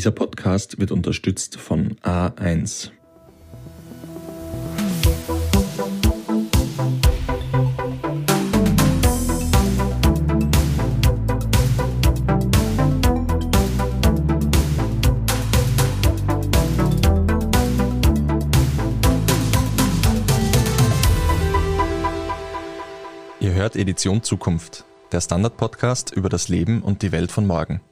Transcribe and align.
Dieser 0.00 0.12
Podcast 0.12 0.80
wird 0.80 0.92
unterstützt 0.92 1.56
von 1.60 1.96
A1. 1.96 2.90
Ihr 23.38 23.52
hört 23.52 23.76
Edition 23.76 24.22
Zukunft, 24.22 24.86
der 25.12 25.20
Standard-Podcast 25.20 26.10
über 26.10 26.30
das 26.30 26.48
Leben 26.48 26.80
und 26.80 27.02
die 27.02 27.12
Welt 27.12 27.30
von 27.30 27.46
morgen. 27.46 27.82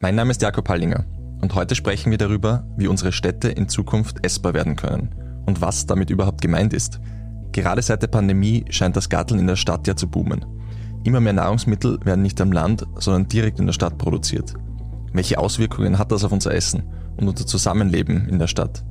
Mein 0.00 0.14
Name 0.14 0.32
ist 0.32 0.42
Jakob 0.42 0.68
Hallinger 0.68 1.06
und 1.44 1.54
heute 1.54 1.74
sprechen 1.74 2.10
wir 2.10 2.16
darüber, 2.16 2.64
wie 2.78 2.86
unsere 2.86 3.12
Städte 3.12 3.50
in 3.50 3.68
Zukunft 3.68 4.24
essbar 4.24 4.54
werden 4.54 4.76
können 4.76 5.14
und 5.44 5.60
was 5.60 5.84
damit 5.84 6.08
überhaupt 6.08 6.40
gemeint 6.40 6.72
ist. 6.72 7.00
Gerade 7.52 7.82
seit 7.82 8.00
der 8.00 8.06
Pandemie 8.06 8.64
scheint 8.70 8.96
das 8.96 9.10
Garteln 9.10 9.40
in 9.40 9.46
der 9.46 9.56
Stadt 9.56 9.86
ja 9.86 9.94
zu 9.94 10.08
boomen. 10.08 10.46
Immer 11.04 11.20
mehr 11.20 11.34
Nahrungsmittel 11.34 11.98
werden 12.02 12.22
nicht 12.22 12.40
am 12.40 12.50
Land, 12.50 12.86
sondern 12.98 13.28
direkt 13.28 13.60
in 13.60 13.66
der 13.66 13.74
Stadt 13.74 13.98
produziert. 13.98 14.54
Welche 15.12 15.38
Auswirkungen 15.38 15.98
hat 15.98 16.12
das 16.12 16.24
auf 16.24 16.32
unser 16.32 16.54
Essen 16.54 16.84
und 17.18 17.28
unser 17.28 17.44
Zusammenleben 17.44 18.26
in 18.26 18.38
der 18.38 18.46
Stadt? 18.46 18.82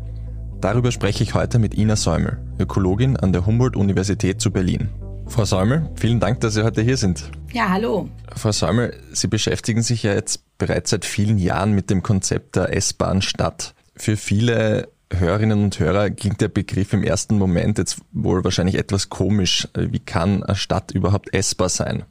Darüber 0.61 0.91
spreche 0.91 1.23
ich 1.23 1.33
heute 1.33 1.57
mit 1.57 1.75
Ina 1.75 1.95
Säumel, 1.95 2.37
Ökologin 2.59 3.17
an 3.17 3.33
der 3.33 3.47
Humboldt-Universität 3.47 4.39
zu 4.39 4.51
Berlin. 4.51 4.89
Frau 5.33 5.45
Säumel, 5.45 5.89
vielen 5.95 6.19
Dank, 6.19 6.41
dass 6.41 6.53
Sie 6.53 6.63
heute 6.63 6.83
hier 6.83 6.95
sind. 6.95 7.31
Ja, 7.51 7.69
hallo. 7.69 8.07
Frau 8.35 8.51
Säumel, 8.51 8.95
Sie 9.13 9.27
beschäftigen 9.27 9.81
sich 9.81 10.03
ja 10.03 10.13
jetzt 10.13 10.43
bereits 10.59 10.91
seit 10.91 11.05
vielen 11.05 11.39
Jahren 11.39 11.71
mit 11.71 11.89
dem 11.89 12.03
Konzept 12.03 12.55
der 12.55 12.71
essbaren 12.71 13.23
Stadt. 13.23 13.73
Für 13.95 14.15
viele 14.15 14.89
Hörerinnen 15.11 15.63
und 15.63 15.79
Hörer 15.79 16.11
klingt 16.11 16.39
der 16.39 16.49
Begriff 16.49 16.93
im 16.93 17.03
ersten 17.03 17.39
Moment 17.39 17.79
jetzt 17.79 17.97
wohl 18.11 18.43
wahrscheinlich 18.43 18.75
etwas 18.75 19.09
komisch. 19.09 19.67
Wie 19.73 19.97
kann 19.97 20.43
eine 20.43 20.55
Stadt 20.55 20.91
überhaupt 20.91 21.33
essbar 21.33 21.69
sein? 21.69 22.03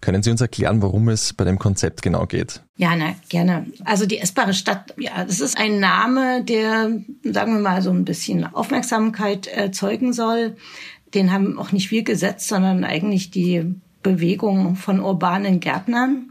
Können 0.00 0.22
Sie 0.22 0.30
uns 0.30 0.42
erklären, 0.42 0.82
worum 0.82 1.08
es 1.08 1.32
bei 1.32 1.44
dem 1.44 1.58
Konzept 1.58 2.02
genau 2.02 2.26
geht? 2.26 2.62
Ja, 2.76 2.94
na, 2.94 3.14
gerne. 3.30 3.66
Also 3.86 4.04
die 4.04 4.18
essbare 4.18 4.52
Stadt, 4.52 4.92
ja, 4.98 5.24
das 5.24 5.40
ist 5.40 5.56
ein 5.56 5.80
Name, 5.80 6.44
der, 6.44 6.90
sagen 7.24 7.54
wir 7.54 7.60
mal, 7.60 7.80
so 7.80 7.88
ein 7.88 8.04
bisschen 8.04 8.44
Aufmerksamkeit 8.44 9.46
erzeugen 9.46 10.12
soll. 10.12 10.56
Den 11.14 11.32
haben 11.32 11.58
auch 11.58 11.72
nicht 11.72 11.90
wir 11.90 12.02
gesetzt, 12.02 12.48
sondern 12.48 12.84
eigentlich 12.84 13.30
die 13.30 13.74
Bewegung 14.02 14.76
von 14.76 15.00
urbanen 15.00 15.60
Gärtnern 15.60 16.30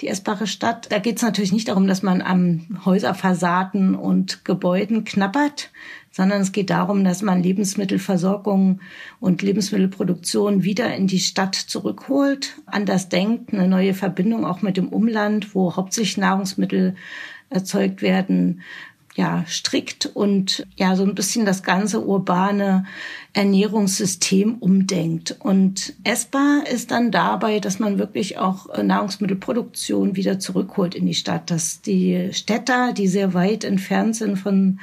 die 0.00 0.08
essbare 0.08 0.46
Stadt. 0.46 0.92
Da 0.92 0.98
geht 0.98 1.16
es 1.16 1.22
natürlich 1.22 1.52
nicht 1.52 1.68
darum, 1.68 1.86
dass 1.86 2.02
man 2.02 2.20
am 2.20 2.80
Häuserfassaden 2.84 3.94
und 3.94 4.44
Gebäuden 4.44 5.04
knappert, 5.04 5.70
sondern 6.10 6.42
es 6.42 6.52
geht 6.52 6.70
darum, 6.70 7.04
dass 7.04 7.22
man 7.22 7.42
Lebensmittelversorgung 7.42 8.80
und 9.20 9.42
Lebensmittelproduktion 9.42 10.64
wieder 10.64 10.94
in 10.94 11.06
die 11.06 11.18
Stadt 11.18 11.54
zurückholt, 11.54 12.56
anders 12.66 13.08
denkt, 13.08 13.52
eine 13.52 13.68
neue 13.68 13.94
Verbindung 13.94 14.44
auch 14.44 14.62
mit 14.62 14.76
dem 14.76 14.88
Umland, 14.88 15.54
wo 15.54 15.76
hauptsächlich 15.76 16.18
Nahrungsmittel 16.18 16.96
erzeugt 17.48 18.02
werden, 18.02 18.62
ja, 19.16 19.44
strikt 19.48 20.06
und 20.06 20.66
ja, 20.76 20.94
so 20.94 21.02
ein 21.02 21.14
bisschen 21.14 21.46
das 21.46 21.62
ganze 21.62 22.04
urbane 22.04 22.84
Ernährungssystem 23.32 24.56
umdenkt. 24.56 25.36
Und 25.40 25.94
essbar 26.04 26.64
ist 26.70 26.90
dann 26.90 27.10
dabei, 27.10 27.58
dass 27.58 27.78
man 27.78 27.98
wirklich 27.98 28.38
auch 28.38 28.66
Nahrungsmittelproduktion 28.82 30.16
wieder 30.16 30.38
zurückholt 30.38 30.94
in 30.94 31.06
die 31.06 31.14
Stadt, 31.14 31.50
dass 31.50 31.80
die 31.80 32.28
Städter, 32.32 32.92
die 32.92 33.08
sehr 33.08 33.32
weit 33.32 33.64
entfernt 33.64 34.16
sind 34.16 34.36
von 34.36 34.80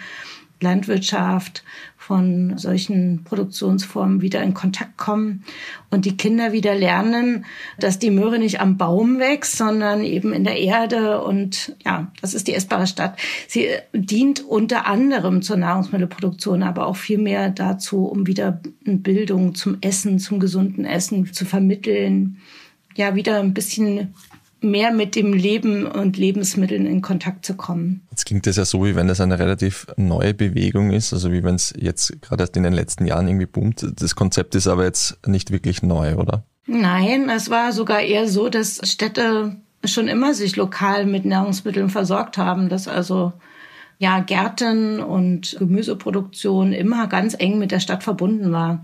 Landwirtschaft, 0.59 1.63
von 2.06 2.58
solchen 2.58 3.24
Produktionsformen 3.24 4.22
wieder 4.22 4.44
in 4.44 4.53
Kontakt 4.53 4.97
kommen 4.97 5.44
und 5.90 6.03
die 6.03 6.18
Kinder 6.18 6.52
wieder 6.52 6.75
lernen, 6.75 7.46
dass 7.80 7.97
die 7.97 8.12
Möhre 8.12 8.40
nicht 8.40 8.59
am 8.59 8.78
Baum 8.78 9.19
wächst, 9.19 9.58
sondern 9.58 10.03
eben 10.03 10.34
in 10.34 10.44
der 10.44 10.59
Erde. 10.59 11.22
Und 11.22 11.78
ja, 11.86 12.12
das 12.19 12.34
ist 12.34 12.50
die 12.50 12.56
essbare 12.56 12.88
Stadt. 12.88 13.18
Sie 13.47 13.68
dient 13.94 14.41
unter 14.41 14.86
anderem 14.86 15.41
zur 15.41 15.56
Nahrungsmittelproduktion, 15.56 16.62
aber 16.62 16.88
auch 16.88 16.97
viel 16.97 17.19
mehr 17.19 17.50
dazu, 17.50 18.06
um 18.06 18.28
wieder 18.28 18.59
Bildung 18.84 19.56
zum 19.56 19.78
Essen, 19.80 20.20
zum 20.20 20.41
gesunden 20.41 20.84
Essen 20.84 21.31
zu 21.31 21.46
vermitteln. 21.46 22.38
Ja, 22.96 23.16
wieder 23.16 23.40
ein 23.40 23.53
bisschen 23.53 24.14
mehr 24.63 24.91
mit 24.91 25.16
dem 25.16 25.34
Leben 25.34 25.85
und 25.85 26.18
Lebensmitteln 26.18 26.85
in 26.85 27.01
Kontakt 27.01 27.46
zu 27.46 27.56
kommen. 27.56 28.07
Jetzt 28.12 28.25
klingt 28.25 28.47
das 28.47 28.56
ja 28.56 28.66
so, 28.66 28.85
wie 28.85 28.96
wenn 28.96 29.07
das 29.07 29.22
eine 29.22 29.40
relativ 29.40 29.88
neue 29.97 30.34
Bewegung 30.34 30.91
ist, 30.91 31.13
also 31.13 31.31
wie 31.31 31.44
wenn 31.44 31.56
es 31.56 31.74
jetzt 31.78 32.22
gerade 32.22 32.44
erst 32.44 32.57
in 32.57 32.63
den 32.63 32.73
letzten 32.73 33.06
Jahren 33.06 33.28
irgendwie 33.28 33.46
boomt. 33.46 33.85
Das 33.96 34.16
Konzept 34.16 34.56
ist 34.56 34.68
aber 34.68 34.85
jetzt 34.85 35.18
nicht 35.28 35.52
wirklich 35.52 35.84
neu, 35.84 36.16
oder? 36.16 36.44
Nein, 36.66 37.29
es 37.29 37.50
war 37.50 37.73
sogar 37.73 38.02
eher 38.02 38.28
so, 38.28 38.50
dass 38.50 38.79
Städte 38.84 39.57
schon 39.84 40.07
immer 40.07 40.34
sich 40.34 40.56
lokal 40.56 41.06
mit 41.06 41.25
Nahrungsmitteln 41.25 41.90
versorgt 41.90 42.38
haben, 42.38 42.69
dass 42.69 42.88
also 42.88 43.34
ja 44.00 44.19
Gärten 44.19 45.00
und 45.00 45.56
Gemüseproduktion 45.59 46.73
immer 46.73 47.07
ganz 47.07 47.35
eng 47.38 47.59
mit 47.59 47.72
der 47.72 47.79
Stadt 47.79 48.03
verbunden 48.03 48.52
war. 48.52 48.84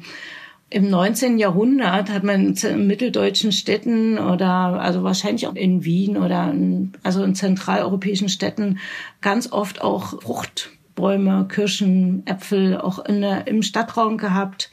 Im 0.71 0.89
19. 0.89 1.39
Jahrhundert 1.39 2.11
hat 2.11 2.23
man 2.23 2.53
in 2.53 2.87
mitteldeutschen 2.87 3.51
Städten 3.51 4.19
oder 4.19 4.79
also 4.79 5.03
wahrscheinlich 5.03 5.47
auch 5.47 5.55
in 5.55 5.83
Wien 5.83 6.15
oder 6.15 6.51
in, 6.51 6.91
also 7.01 7.23
in 7.23 7.33
zentraleuropäischen 7.33 8.29
Städten 8.29 8.77
ganz 9.21 9.51
oft 9.51 9.81
auch 9.81 10.21
Fruchtbäume, 10.21 11.47
Kirschen, 11.49 12.21
Äpfel 12.27 12.77
auch 12.77 13.03
in 13.03 13.21
der, 13.21 13.47
im 13.47 13.63
Stadtraum 13.63 14.19
gehabt. 14.19 14.69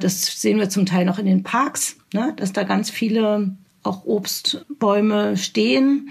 Das 0.00 0.40
sehen 0.40 0.58
wir 0.58 0.70
zum 0.70 0.86
Teil 0.86 1.04
noch 1.04 1.20
in 1.20 1.26
den 1.26 1.44
Parks, 1.44 1.96
ne, 2.12 2.32
dass 2.36 2.52
da 2.52 2.64
ganz 2.64 2.90
viele 2.90 3.56
auch 3.84 4.04
Obstbäume 4.06 5.36
stehen. 5.36 6.10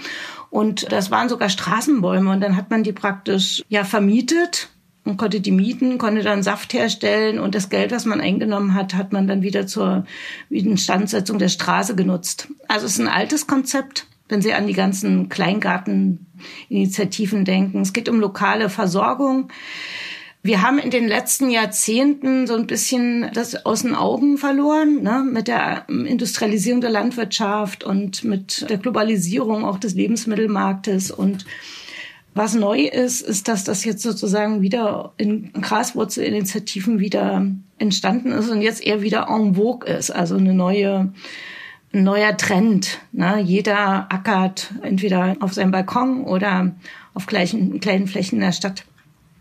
Und 0.49 0.89
das 0.91 1.11
waren 1.11 1.27
sogar 1.27 1.49
Straßenbäume. 1.49 2.31
Und 2.31 2.39
dann 2.39 2.55
hat 2.55 2.69
man 2.69 2.83
die 2.83 2.93
praktisch 2.93 3.61
ja 3.67 3.83
vermietet 3.83 4.69
und 5.07 5.17
konnte 5.17 5.41
die 5.41 5.51
mieten, 5.51 5.97
konnte 5.97 6.21
dann 6.21 6.43
Saft 6.43 6.73
herstellen 6.73 7.39
und 7.39 7.55
das 7.55 7.69
Geld, 7.69 7.91
was 7.91 8.05
man 8.05 8.21
eingenommen 8.21 8.73
hat, 8.73 8.93
hat 8.93 9.13
man 9.13 9.27
dann 9.27 9.41
wieder 9.41 9.67
zur 9.67 10.05
Instandsetzung 10.49 11.39
der 11.39 11.49
Straße 11.49 11.95
genutzt. 11.95 12.49
Also 12.67 12.85
es 12.85 12.93
ist 12.93 12.99
ein 12.99 13.07
altes 13.07 13.47
Konzept, 13.47 14.05
wenn 14.29 14.41
Sie 14.41 14.53
an 14.53 14.67
die 14.67 14.73
ganzen 14.73 15.29
Kleingarteninitiativen 15.29 17.45
denken. 17.45 17.81
Es 17.81 17.93
geht 17.93 18.09
um 18.09 18.19
lokale 18.19 18.69
Versorgung. 18.69 19.49
Wir 20.43 20.61
haben 20.61 20.79
in 20.79 20.91
den 20.91 21.07
letzten 21.07 21.49
Jahrzehnten 21.49 22.47
so 22.47 22.55
ein 22.55 22.67
bisschen 22.67 23.29
das 23.33 23.65
aus 23.65 23.81
den 23.81 23.95
Augen 23.95 24.37
verloren, 24.37 25.03
ne? 25.03 25.25
mit 25.29 25.47
der 25.47 25.89
Industrialisierung 25.89 26.79
der 26.79 26.89
Landwirtschaft 26.89 27.83
und 27.83 28.23
mit 28.23 28.69
der 28.69 28.77
Globalisierung 28.77 29.65
auch 29.65 29.77
des 29.77 29.95
Lebensmittelmarktes 29.95 31.11
und 31.11 31.45
was 32.37 32.53
neu 32.55 32.81
ist, 32.81 33.21
ist, 33.21 33.47
dass 33.47 33.63
das 33.63 33.83
jetzt 33.83 34.03
sozusagen 34.03 34.61
wieder 34.61 35.13
in 35.17 35.51
Graswurzelinitiativen 35.53 36.99
wieder 36.99 37.45
entstanden 37.79 38.31
ist 38.31 38.49
und 38.49 38.61
jetzt 38.61 38.85
eher 38.85 39.01
wieder 39.01 39.27
en 39.29 39.55
vogue 39.55 39.87
ist. 39.87 40.11
Also 40.11 40.37
eine 40.37 40.53
neue, 40.53 41.11
ein 41.93 42.03
neuer 42.03 42.37
Trend. 42.37 42.99
Ne? 43.11 43.41
Jeder 43.41 44.11
ackert 44.11 44.73
entweder 44.81 45.35
auf 45.39 45.53
seinem 45.53 45.71
Balkon 45.71 46.23
oder 46.23 46.71
auf 47.13 47.25
gleichen, 47.25 47.79
kleinen 47.79 48.07
Flächen 48.07 48.35
in 48.35 48.41
der 48.41 48.51
Stadt. 48.51 48.85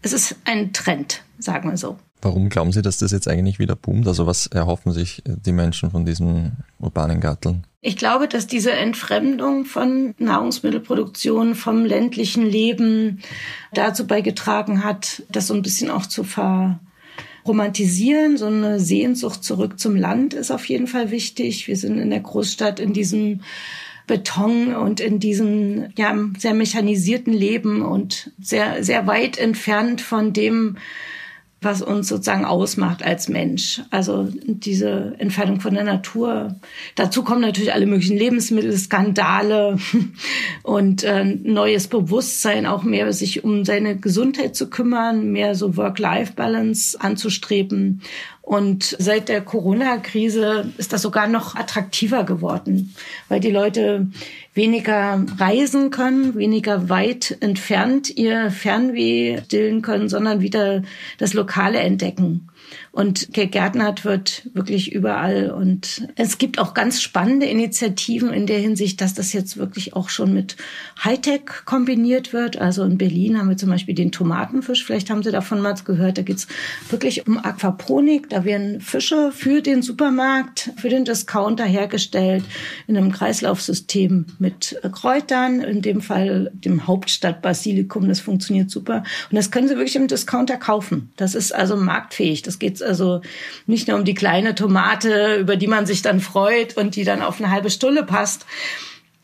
Es 0.02 0.12
ist 0.12 0.36
ein 0.44 0.72
Trend, 0.72 1.22
sagen 1.38 1.70
wir 1.70 1.76
so. 1.76 1.96
Warum 2.22 2.48
glauben 2.48 2.72
Sie, 2.72 2.82
dass 2.82 2.98
das 2.98 3.12
jetzt 3.12 3.28
eigentlich 3.28 3.58
wieder 3.58 3.76
boomt? 3.76 4.08
Also 4.08 4.26
was 4.26 4.46
erhoffen 4.46 4.92
sich 4.92 5.22
die 5.26 5.52
Menschen 5.52 5.90
von 5.90 6.06
diesem 6.06 6.52
urbanen 6.78 7.20
Garteln? 7.20 7.64
Ich 7.86 7.96
glaube, 7.96 8.26
dass 8.26 8.48
diese 8.48 8.72
Entfremdung 8.72 9.64
von 9.64 10.16
Nahrungsmittelproduktion 10.18 11.54
vom 11.54 11.84
ländlichen 11.84 12.44
Leben 12.44 13.20
dazu 13.72 14.08
beigetragen 14.08 14.82
hat, 14.82 15.22
das 15.30 15.46
so 15.46 15.54
ein 15.54 15.62
bisschen 15.62 15.92
auch 15.92 16.06
zu 16.06 16.24
verromantisieren. 16.24 18.38
So 18.38 18.46
eine 18.46 18.80
Sehnsucht 18.80 19.44
zurück 19.44 19.78
zum 19.78 19.94
Land 19.94 20.34
ist 20.34 20.50
auf 20.50 20.64
jeden 20.64 20.88
Fall 20.88 21.12
wichtig. 21.12 21.68
Wir 21.68 21.76
sind 21.76 22.00
in 22.00 22.10
der 22.10 22.18
Großstadt 22.18 22.80
in 22.80 22.92
diesem 22.92 23.42
Beton 24.08 24.74
und 24.74 24.98
in 24.98 25.20
diesem 25.20 25.90
ja, 25.96 26.12
sehr 26.38 26.54
mechanisierten 26.54 27.32
Leben 27.32 27.82
und 27.82 28.32
sehr, 28.40 28.82
sehr 28.82 29.06
weit 29.06 29.38
entfernt 29.38 30.00
von 30.00 30.32
dem, 30.32 30.76
was 31.62 31.80
uns 31.80 32.08
sozusagen 32.08 32.44
ausmacht 32.44 33.02
als 33.02 33.28
Mensch. 33.28 33.80
Also 33.90 34.28
diese 34.44 35.14
Entfernung 35.18 35.60
von 35.60 35.74
der 35.74 35.84
Natur. 35.84 36.56
Dazu 36.96 37.24
kommen 37.24 37.40
natürlich 37.40 37.72
alle 37.72 37.86
möglichen 37.86 38.18
Lebensmittelskandale 38.18 39.78
und 40.62 41.02
äh, 41.02 41.24
neues 41.24 41.88
Bewusstsein, 41.88 42.66
auch 42.66 42.82
mehr 42.82 43.12
sich 43.12 43.42
um 43.42 43.64
seine 43.64 43.96
Gesundheit 43.96 44.54
zu 44.54 44.68
kümmern, 44.68 45.32
mehr 45.32 45.54
so 45.54 45.76
Work-Life-Balance 45.76 47.00
anzustreben 47.00 48.02
Und 48.42 48.94
seit 48.98 49.28
der 49.28 49.40
Corona-Krise 49.40 50.72
ist 50.76 50.92
das 50.92 51.02
sogar 51.02 51.26
noch 51.26 51.56
attraktiver 51.56 52.22
geworden, 52.24 52.94
weil 53.28 53.40
die 53.40 53.50
Leute 53.50 54.08
weniger 54.56 55.24
reisen 55.38 55.90
können, 55.90 56.34
weniger 56.34 56.88
weit 56.88 57.36
entfernt 57.40 58.10
ihr 58.16 58.50
Fernweh 58.50 59.42
stillen 59.44 59.82
können, 59.82 60.08
sondern 60.08 60.40
wieder 60.40 60.82
das 61.18 61.34
Lokale 61.34 61.78
entdecken. 61.78 62.48
Und 62.92 63.32
gegärtnert 63.32 64.04
wird 64.04 64.48
wirklich 64.54 64.92
überall. 64.92 65.50
Und 65.50 66.08
es 66.16 66.38
gibt 66.38 66.58
auch 66.58 66.72
ganz 66.74 67.02
spannende 67.02 67.46
Initiativen 67.46 68.32
in 68.32 68.46
der 68.46 68.58
Hinsicht, 68.58 69.00
dass 69.00 69.14
das 69.14 69.32
jetzt 69.32 69.56
wirklich 69.56 69.94
auch 69.94 70.08
schon 70.08 70.32
mit 70.32 70.56
Hightech 71.04 71.42
kombiniert 71.64 72.32
wird. 72.32 72.58
Also 72.58 72.84
in 72.84 72.98
Berlin 72.98 73.38
haben 73.38 73.48
wir 73.50 73.56
zum 73.56 73.70
Beispiel 73.70 73.94
den 73.94 74.12
Tomatenfisch. 74.12 74.84
Vielleicht 74.84 75.10
haben 75.10 75.22
Sie 75.22 75.30
davon 75.30 75.60
mal 75.60 75.74
gehört. 75.84 76.16
Da 76.16 76.22
geht's 76.22 76.46
wirklich 76.88 77.26
um 77.26 77.38
Aquaponik. 77.38 78.30
Da 78.30 78.44
werden 78.44 78.80
Fische 78.80 79.30
für 79.32 79.60
den 79.60 79.82
Supermarkt, 79.82 80.70
für 80.78 80.88
den 80.88 81.04
Discounter 81.04 81.64
hergestellt 81.64 82.44
in 82.86 82.96
einem 82.96 83.12
Kreislaufsystem 83.12 84.26
mit 84.38 84.80
Kräutern. 84.92 85.60
In 85.60 85.82
dem 85.82 86.00
Fall 86.00 86.50
dem 86.54 86.86
Hauptstadtbasilikum. 86.86 88.08
Das 88.08 88.20
funktioniert 88.20 88.70
super. 88.70 89.02
Und 89.30 89.36
das 89.36 89.50
können 89.50 89.68
Sie 89.68 89.76
wirklich 89.76 89.96
im 89.96 90.08
Discounter 90.08 90.56
kaufen. 90.56 91.10
Das 91.16 91.34
ist 91.34 91.54
also 91.54 91.76
marktfähig. 91.76 92.42
Das 92.42 92.55
geht 92.58 92.82
also 92.82 93.20
nicht 93.66 93.88
nur 93.88 93.98
um 93.98 94.04
die 94.04 94.14
kleine 94.14 94.54
Tomate, 94.54 95.36
über 95.36 95.56
die 95.56 95.66
man 95.66 95.86
sich 95.86 96.02
dann 96.02 96.20
freut 96.20 96.76
und 96.76 96.96
die 96.96 97.04
dann 97.04 97.22
auf 97.22 97.40
eine 97.40 97.50
halbe 97.50 97.70
Stulle 97.70 98.02
passt, 98.02 98.46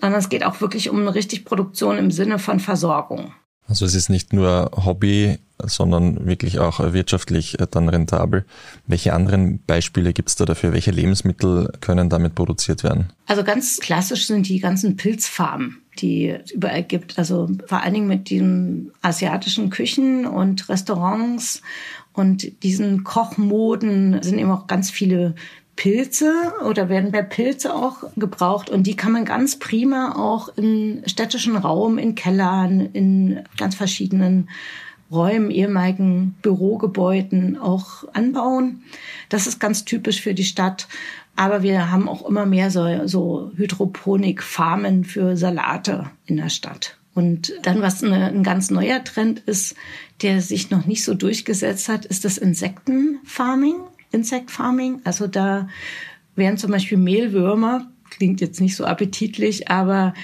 sondern 0.01 0.19
es 0.19 0.29
geht 0.29 0.45
auch 0.45 0.61
wirklich 0.61 0.91
um 0.91 1.01
eine 1.01 1.15
richtig 1.15 1.45
Produktion 1.45 1.99
im 1.99 2.11
Sinne 2.11 2.39
von 2.39 2.61
Versorgung. 2.61 3.33
Also 3.69 3.87
es 3.87 3.95
ist 3.95 4.11
nicht 4.11 4.33
nur 4.33 4.71
Hobby, 4.85 5.39
sondern 5.65 6.27
wirklich 6.27 6.59
auch 6.59 6.81
wirtschaftlich 6.93 7.57
dann 7.71 7.89
rentabel. 7.89 8.45
Welche 8.87 9.13
anderen 9.13 9.61
Beispiele 9.65 10.13
gibt 10.13 10.29
es 10.29 10.37
da 10.37 10.45
dafür? 10.45 10.73
Welche 10.73 10.91
Lebensmittel 10.91 11.73
können 11.81 12.09
damit 12.09 12.35
produziert 12.35 12.83
werden? 12.83 13.13
Also 13.27 13.45
ganz 13.45 13.79
klassisch 13.79 14.27
sind 14.27 14.49
die 14.49 14.59
ganzen 14.59 14.97
Pilzfarmen, 14.97 15.79
die 16.01 16.31
es 16.31 16.51
überall 16.51 16.83
gibt. 16.83 17.19
Also 17.19 17.49
vor 17.67 17.83
allen 17.83 17.95
Dingen 17.95 18.09
mit 18.09 18.31
den 18.31 18.91
asiatischen 19.01 19.71
Küchen 19.71 20.27
und 20.27 20.69
Restaurants 20.69 21.63
und 22.13 22.63
diesen 22.63 23.05
Kochmoden 23.05 24.23
sind 24.23 24.39
eben 24.39 24.51
auch 24.51 24.67
ganz 24.67 24.91
viele 24.91 25.35
Pilze 25.77 26.33
oder 26.69 26.89
werden 26.89 27.13
bei 27.13 27.23
Pilze 27.23 27.75
auch 27.75 28.05
gebraucht 28.17 28.69
und 28.69 28.87
die 28.87 28.97
kann 28.97 29.13
man 29.13 29.25
ganz 29.25 29.59
prima 29.59 30.15
auch 30.17 30.49
im 30.57 31.03
städtischen 31.07 31.57
Raum, 31.57 31.99
in 31.99 32.15
Kellern, 32.15 32.81
in 32.93 33.41
ganz 33.57 33.75
verschiedenen 33.75 34.49
Räumen, 35.11 35.51
ehemaligen 35.51 36.35
Bürogebäuden 36.43 37.59
auch 37.59 38.05
anbauen. 38.15 38.83
Das 39.29 39.47
ist 39.47 39.61
ganz 39.61 39.85
typisch 39.85 40.23
für 40.23 40.35
die 40.35 40.45
Stadt. 40.45 40.89
Aber 41.37 41.63
wir 41.63 41.91
haben 41.91 42.09
auch 42.09 42.27
immer 42.29 42.47
mehr 42.47 42.71
so, 42.71 43.07
so 43.07 43.51
Hydroponik-Farmen 43.57 45.05
für 45.05 45.37
Salate 45.37 46.11
in 46.27 46.37
der 46.37 46.51
Stadt. 46.51 46.99
Und 47.15 47.53
dann, 47.63 47.83
was 47.83 48.03
eine, 48.03 48.27
ein 48.27 48.43
ganz 48.43 48.71
neuer 48.71 49.05
Trend 49.05 49.41
ist, 49.41 49.75
der 50.23 50.41
sich 50.41 50.71
noch 50.71 50.87
nicht 50.87 51.05
so 51.05 51.15
durchgesetzt 51.15 51.89
hat, 51.89 52.07
ist 52.07 52.25
das 52.25 52.39
Insektenfarming, 52.39 53.77
Insect 54.13 54.51
Farming. 54.51 55.01
Also 55.05 55.27
da 55.27 55.69
werden 56.37 56.57
zum 56.57 56.71
Beispiel 56.71 56.99
Mehlwürmer, 56.99 57.91
klingt 58.11 58.41
jetzt 58.41 58.61
nicht 58.61 58.77
so 58.77 58.85
appetitlich, 58.85 59.69
aber 59.69 60.15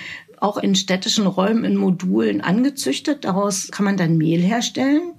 auch 0.40 0.56
in 0.56 0.75
städtischen 0.75 1.26
Räumen 1.26 1.64
in 1.64 1.76
Modulen 1.76 2.40
angezüchtet. 2.40 3.25
Daraus 3.25 3.70
kann 3.70 3.84
man 3.84 3.96
dann 3.96 4.17
Mehl 4.17 4.41
herstellen. 4.41 5.12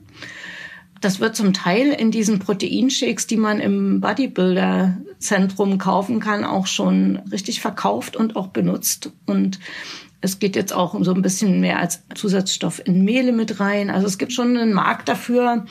Das 1.01 1.19
wird 1.19 1.35
zum 1.35 1.53
Teil 1.53 1.91
in 1.91 2.11
diesen 2.11 2.39
Proteinshakes, 2.39 3.27
die 3.27 3.37
man 3.37 3.59
im 3.59 4.01
Bodybuilder-Zentrum 4.01 5.77
kaufen 5.77 6.19
kann, 6.19 6.43
auch 6.43 6.67
schon 6.67 7.17
richtig 7.31 7.61
verkauft 7.61 8.15
und 8.15 8.35
auch 8.35 8.47
benutzt. 8.47 9.11
Und 9.25 9.59
es 10.21 10.39
geht 10.39 10.55
jetzt 10.55 10.73
auch 10.73 10.93
um 10.93 11.03
so 11.03 11.13
ein 11.13 11.21
bisschen 11.21 11.59
mehr 11.59 11.79
als 11.79 12.01
Zusatzstoff 12.13 12.81
in 12.85 13.03
Mehle 13.03 13.31
mit 13.31 13.59
rein. 13.59 13.89
Also 13.89 14.07
es 14.07 14.17
gibt 14.17 14.33
schon 14.33 14.57
einen 14.57 14.73
Markt 14.73 15.07
dafür. 15.07 15.65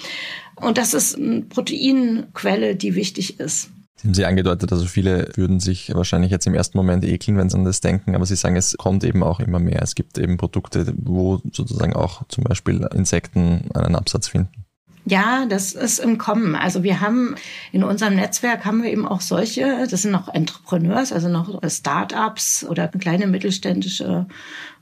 Und 0.57 0.79
das 0.79 0.95
ist 0.95 1.17
eine 1.17 1.43
Proteinquelle, 1.43 2.77
die 2.77 2.95
wichtig 2.95 3.39
ist. 3.41 3.71
Sie 3.97 4.07
haben 4.07 4.15
Sie 4.15 4.25
angedeutet, 4.25 4.73
also 4.73 4.87
viele 4.87 5.29
würden 5.35 5.59
sich 5.59 5.93
wahrscheinlich 5.93 6.31
jetzt 6.31 6.47
im 6.47 6.55
ersten 6.55 6.79
Moment 6.79 7.05
ekeln, 7.05 7.37
wenn 7.37 7.51
sie 7.51 7.57
an 7.57 7.65
das 7.65 7.81
denken, 7.81 8.15
aber 8.15 8.25
Sie 8.27 8.37
sagen, 8.37 8.55
es 8.55 8.77
kommt 8.79 9.03
eben 9.03 9.25
auch 9.25 9.41
immer 9.41 9.59
mehr. 9.59 9.83
Es 9.83 9.97
gibt 9.97 10.19
eben 10.19 10.37
Produkte, 10.37 10.95
wo 10.97 11.41
sozusagen 11.53 11.95
auch 11.95 12.23
zum 12.29 12.45
Beispiel 12.45 12.89
Insekten 12.95 13.69
einen 13.75 13.97
Absatz 13.97 14.29
finden. 14.29 14.68
Ja, 15.09 15.47
das 15.47 15.73
ist 15.73 16.01
im 16.01 16.19
Kommen. 16.19 16.55
Also 16.55 16.83
wir 16.83 17.01
haben 17.01 17.35
in 17.73 17.83
unserem 17.83 18.17
Netzwerk 18.17 18.65
haben 18.65 18.83
wir 18.83 18.91
eben 18.91 19.07
auch 19.07 19.23
solche, 19.23 19.87
das 19.91 20.03
sind 20.03 20.11
noch 20.11 20.29
Entrepreneurs, 20.29 21.13
also 21.13 21.29
noch 21.29 21.61
Start-ups 21.67 22.65
oder 22.69 22.89
kleine 22.89 23.27
mittelständische 23.27 24.27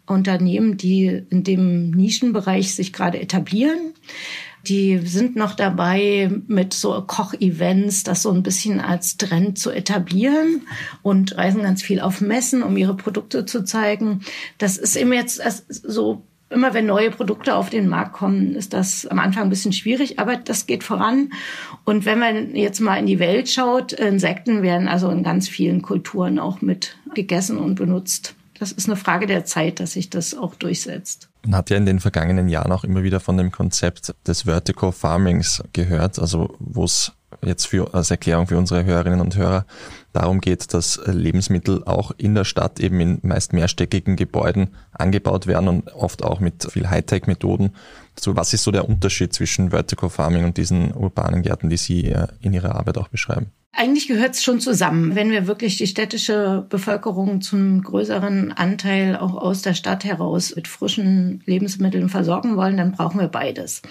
Unternehmen, 0.04 0.76
die 0.76 1.22
in 1.30 1.44
dem 1.44 1.90
Nischenbereich 1.90 2.74
sich 2.74 2.92
gerade 2.92 3.20
etablieren. 3.20 3.94
Die 4.66 4.98
sind 4.98 5.36
noch 5.36 5.54
dabei, 5.54 6.28
mit 6.48 6.74
so 6.74 7.00
Kochevents 7.06 8.02
das 8.02 8.22
so 8.22 8.32
ein 8.32 8.42
bisschen 8.42 8.80
als 8.80 9.16
Trend 9.16 9.60
zu 9.60 9.70
etablieren 9.70 10.62
und 11.02 11.36
reisen 11.36 11.62
ganz 11.62 11.82
viel 11.82 12.00
auf 12.00 12.20
Messen, 12.20 12.64
um 12.64 12.76
ihre 12.76 12.96
Produkte 12.96 13.46
zu 13.46 13.62
zeigen. 13.62 14.22
Das 14.58 14.76
ist 14.76 14.96
eben 14.96 15.12
jetzt 15.12 15.40
so 15.68 16.24
Immer 16.48 16.74
wenn 16.74 16.86
neue 16.86 17.10
Produkte 17.10 17.56
auf 17.56 17.70
den 17.70 17.88
Markt 17.88 18.12
kommen, 18.12 18.54
ist 18.54 18.72
das 18.72 19.06
am 19.06 19.18
Anfang 19.18 19.44
ein 19.44 19.50
bisschen 19.50 19.72
schwierig, 19.72 20.20
aber 20.20 20.36
das 20.36 20.66
geht 20.66 20.84
voran. 20.84 21.30
Und 21.84 22.04
wenn 22.04 22.20
man 22.20 22.54
jetzt 22.54 22.80
mal 22.80 22.96
in 22.96 23.06
die 23.06 23.18
Welt 23.18 23.48
schaut, 23.48 23.92
Insekten 23.92 24.62
werden 24.62 24.86
also 24.86 25.10
in 25.10 25.24
ganz 25.24 25.48
vielen 25.48 25.82
Kulturen 25.82 26.38
auch 26.38 26.60
mit 26.60 26.96
gegessen 27.14 27.58
und 27.58 27.74
benutzt. 27.74 28.36
Das 28.58 28.72
ist 28.72 28.88
eine 28.88 28.96
Frage 28.96 29.26
der 29.26 29.44
Zeit, 29.44 29.80
dass 29.80 29.92
sich 29.92 30.08
das 30.08 30.34
auch 30.34 30.54
durchsetzt. 30.54 31.28
Man 31.44 31.56
hat 31.56 31.70
ja 31.70 31.76
in 31.76 31.86
den 31.86 32.00
vergangenen 32.00 32.48
Jahren 32.48 32.72
auch 32.72 32.84
immer 32.84 33.02
wieder 33.02 33.20
von 33.20 33.36
dem 33.36 33.50
Konzept 33.50 34.14
des 34.26 34.42
Vertical 34.42 34.92
Farmings 34.92 35.62
gehört, 35.72 36.18
also 36.18 36.54
wo 36.58 36.84
es 36.84 37.12
jetzt 37.46 37.66
für, 37.66 37.94
als 37.94 38.10
Erklärung 38.10 38.46
für 38.46 38.58
unsere 38.58 38.84
Hörerinnen 38.84 39.20
und 39.20 39.36
Hörer 39.36 39.66
darum 40.12 40.40
geht, 40.40 40.72
dass 40.72 41.00
Lebensmittel 41.06 41.84
auch 41.84 42.10
in 42.16 42.34
der 42.34 42.44
Stadt 42.44 42.80
eben 42.80 43.00
in 43.00 43.18
meist 43.22 43.52
mehrstöckigen 43.52 44.16
Gebäuden 44.16 44.68
angebaut 44.92 45.46
werden 45.46 45.68
und 45.68 45.94
oft 45.94 46.22
auch 46.24 46.40
mit 46.40 46.70
viel 46.70 46.88
Hightech-Methoden. 46.88 47.70
So, 48.18 48.34
was 48.34 48.52
ist 48.54 48.64
so 48.64 48.70
der 48.70 48.88
Unterschied 48.88 49.32
zwischen 49.32 49.70
Vertical 49.70 50.08
Farming 50.08 50.44
und 50.44 50.56
diesen 50.56 50.92
urbanen 50.92 51.42
Gärten, 51.42 51.68
die 51.68 51.76
Sie 51.76 52.06
äh, 52.06 52.28
in 52.40 52.54
Ihrer 52.54 52.74
Arbeit 52.74 52.96
auch 52.98 53.08
beschreiben? 53.08 53.50
Eigentlich 53.78 54.08
gehört 54.08 54.32
es 54.34 54.42
schon 54.42 54.58
zusammen. 54.58 55.14
Wenn 55.14 55.30
wir 55.30 55.46
wirklich 55.46 55.76
die 55.76 55.86
städtische 55.86 56.64
Bevölkerung 56.70 57.42
zum 57.42 57.82
größeren 57.82 58.52
Anteil 58.52 59.18
auch 59.18 59.34
aus 59.34 59.60
der 59.60 59.74
Stadt 59.74 60.02
heraus 60.02 60.56
mit 60.56 60.66
frischen 60.66 61.42
Lebensmitteln 61.44 62.08
versorgen 62.08 62.56
wollen, 62.56 62.78
dann 62.78 62.92
brauchen 62.92 63.20
wir 63.20 63.28
beides. 63.28 63.82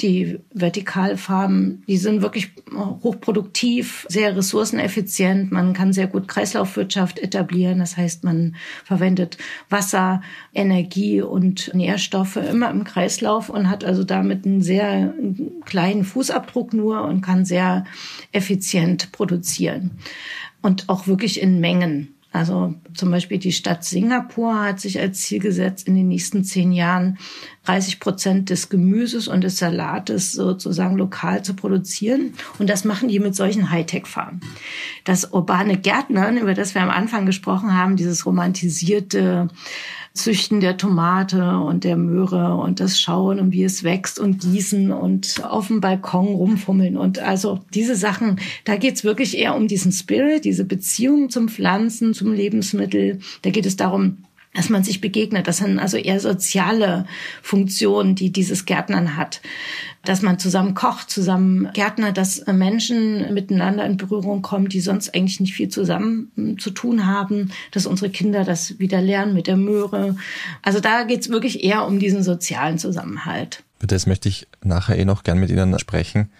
Die 0.00 0.40
Vertikalfarben, 0.52 1.82
die 1.88 1.96
sind 1.96 2.20
wirklich 2.20 2.50
hochproduktiv, 2.74 4.06
sehr 4.10 4.36
ressourceneffizient. 4.36 5.52
Man 5.52 5.72
kann 5.72 5.92
sehr 5.92 6.06
gut 6.06 6.28
Kreislaufwirtschaft 6.28 7.18
etablieren. 7.18 7.78
Das 7.78 7.96
heißt, 7.96 8.22
man 8.24 8.56
verwendet 8.84 9.38
Wasser, 9.70 10.20
Energie 10.52 11.22
und 11.22 11.72
Nährstoffe 11.74 12.36
immer 12.36 12.70
im 12.70 12.84
Kreislauf 12.84 13.48
und 13.48 13.70
hat 13.70 13.84
also 13.84 14.04
damit 14.04 14.44
einen 14.44 14.62
sehr 14.62 15.14
kleinen 15.64 16.04
Fußabdruck 16.04 16.74
nur 16.74 17.02
und 17.02 17.22
kann 17.22 17.44
sehr 17.44 17.84
effizient 18.32 19.12
produzieren. 19.12 19.92
Und 20.60 20.88
auch 20.88 21.06
wirklich 21.06 21.40
in 21.40 21.60
Mengen. 21.60 22.15
Also 22.36 22.74
zum 22.92 23.10
Beispiel 23.10 23.38
die 23.38 23.52
Stadt 23.52 23.82
Singapur 23.82 24.62
hat 24.62 24.78
sich 24.78 25.00
als 25.00 25.22
Ziel 25.22 25.38
gesetzt, 25.38 25.88
in 25.88 25.94
den 25.94 26.08
nächsten 26.08 26.44
zehn 26.44 26.70
Jahren 26.70 27.16
30 27.64 27.98
Prozent 27.98 28.50
des 28.50 28.68
Gemüses 28.68 29.26
und 29.26 29.42
des 29.42 29.56
Salates 29.56 30.32
sozusagen 30.32 30.98
lokal 30.98 31.42
zu 31.42 31.54
produzieren. 31.54 32.34
Und 32.58 32.68
das 32.68 32.84
machen 32.84 33.08
die 33.08 33.20
mit 33.20 33.34
solchen 33.34 33.70
Hightech-Farmen. 33.70 34.42
Das 35.04 35.32
urbane 35.32 35.78
Gärtnern, 35.78 36.36
über 36.36 36.52
das 36.52 36.74
wir 36.74 36.82
am 36.82 36.90
Anfang 36.90 37.24
gesprochen 37.24 37.74
haben, 37.74 37.96
dieses 37.96 38.26
romantisierte 38.26 39.48
Züchten 40.16 40.60
der 40.60 40.76
Tomate 40.76 41.58
und 41.58 41.84
der 41.84 41.96
Möhre 41.96 42.54
und 42.56 42.80
das 42.80 42.98
Schauen 42.98 43.38
und 43.38 43.52
wie 43.52 43.64
es 43.64 43.84
wächst 43.84 44.18
und 44.18 44.40
gießen 44.40 44.90
und 44.90 45.44
auf 45.44 45.68
dem 45.68 45.80
Balkon 45.80 46.26
rumfummeln. 46.26 46.96
Und 46.96 47.20
also 47.20 47.60
diese 47.74 47.94
Sachen, 47.94 48.40
da 48.64 48.76
geht's 48.76 49.04
wirklich 49.04 49.38
eher 49.38 49.54
um 49.54 49.68
diesen 49.68 49.92
Spirit, 49.92 50.44
diese 50.44 50.64
Beziehung 50.64 51.30
zum 51.30 51.48
Pflanzen, 51.48 52.14
zum 52.14 52.32
Lebensmittel. 52.32 53.20
Da 53.42 53.50
geht 53.50 53.66
es 53.66 53.76
darum, 53.76 54.18
dass 54.56 54.70
man 54.70 54.82
sich 54.82 55.00
begegnet. 55.00 55.46
Das 55.46 55.58
sind 55.58 55.78
also 55.78 55.96
eher 55.96 56.18
soziale 56.18 57.06
Funktionen, 57.42 58.14
die 58.14 58.32
dieses 58.32 58.64
Gärtnern 58.64 59.16
hat. 59.16 59.40
Dass 60.04 60.22
man 60.22 60.38
zusammen 60.38 60.74
kocht, 60.74 61.10
zusammen 61.10 61.68
Gärtner, 61.74 62.12
dass 62.12 62.46
Menschen 62.46 63.34
miteinander 63.34 63.84
in 63.84 63.96
Berührung 63.96 64.40
kommen, 64.40 64.68
die 64.68 64.80
sonst 64.80 65.14
eigentlich 65.14 65.40
nicht 65.40 65.54
viel 65.54 65.68
zusammen 65.68 66.30
hm, 66.36 66.58
zu 66.58 66.70
tun 66.70 67.06
haben, 67.06 67.50
dass 67.72 67.86
unsere 67.86 68.10
Kinder 68.10 68.44
das 68.44 68.78
wieder 68.78 69.00
lernen 69.00 69.34
mit 69.34 69.46
der 69.46 69.56
Möhre. 69.56 70.16
Also 70.62 70.80
da 70.80 71.04
geht's 71.04 71.28
wirklich 71.28 71.62
eher 71.62 71.86
um 71.86 71.98
diesen 71.98 72.22
sozialen 72.22 72.78
Zusammenhalt. 72.78 73.62
Über 73.78 73.88
das 73.88 74.06
möchte 74.06 74.28
ich 74.28 74.46
nachher 74.64 74.98
eh 74.98 75.04
noch 75.04 75.22
gern 75.22 75.38
mit 75.38 75.50
Ihnen 75.50 75.78
sprechen. 75.78 76.30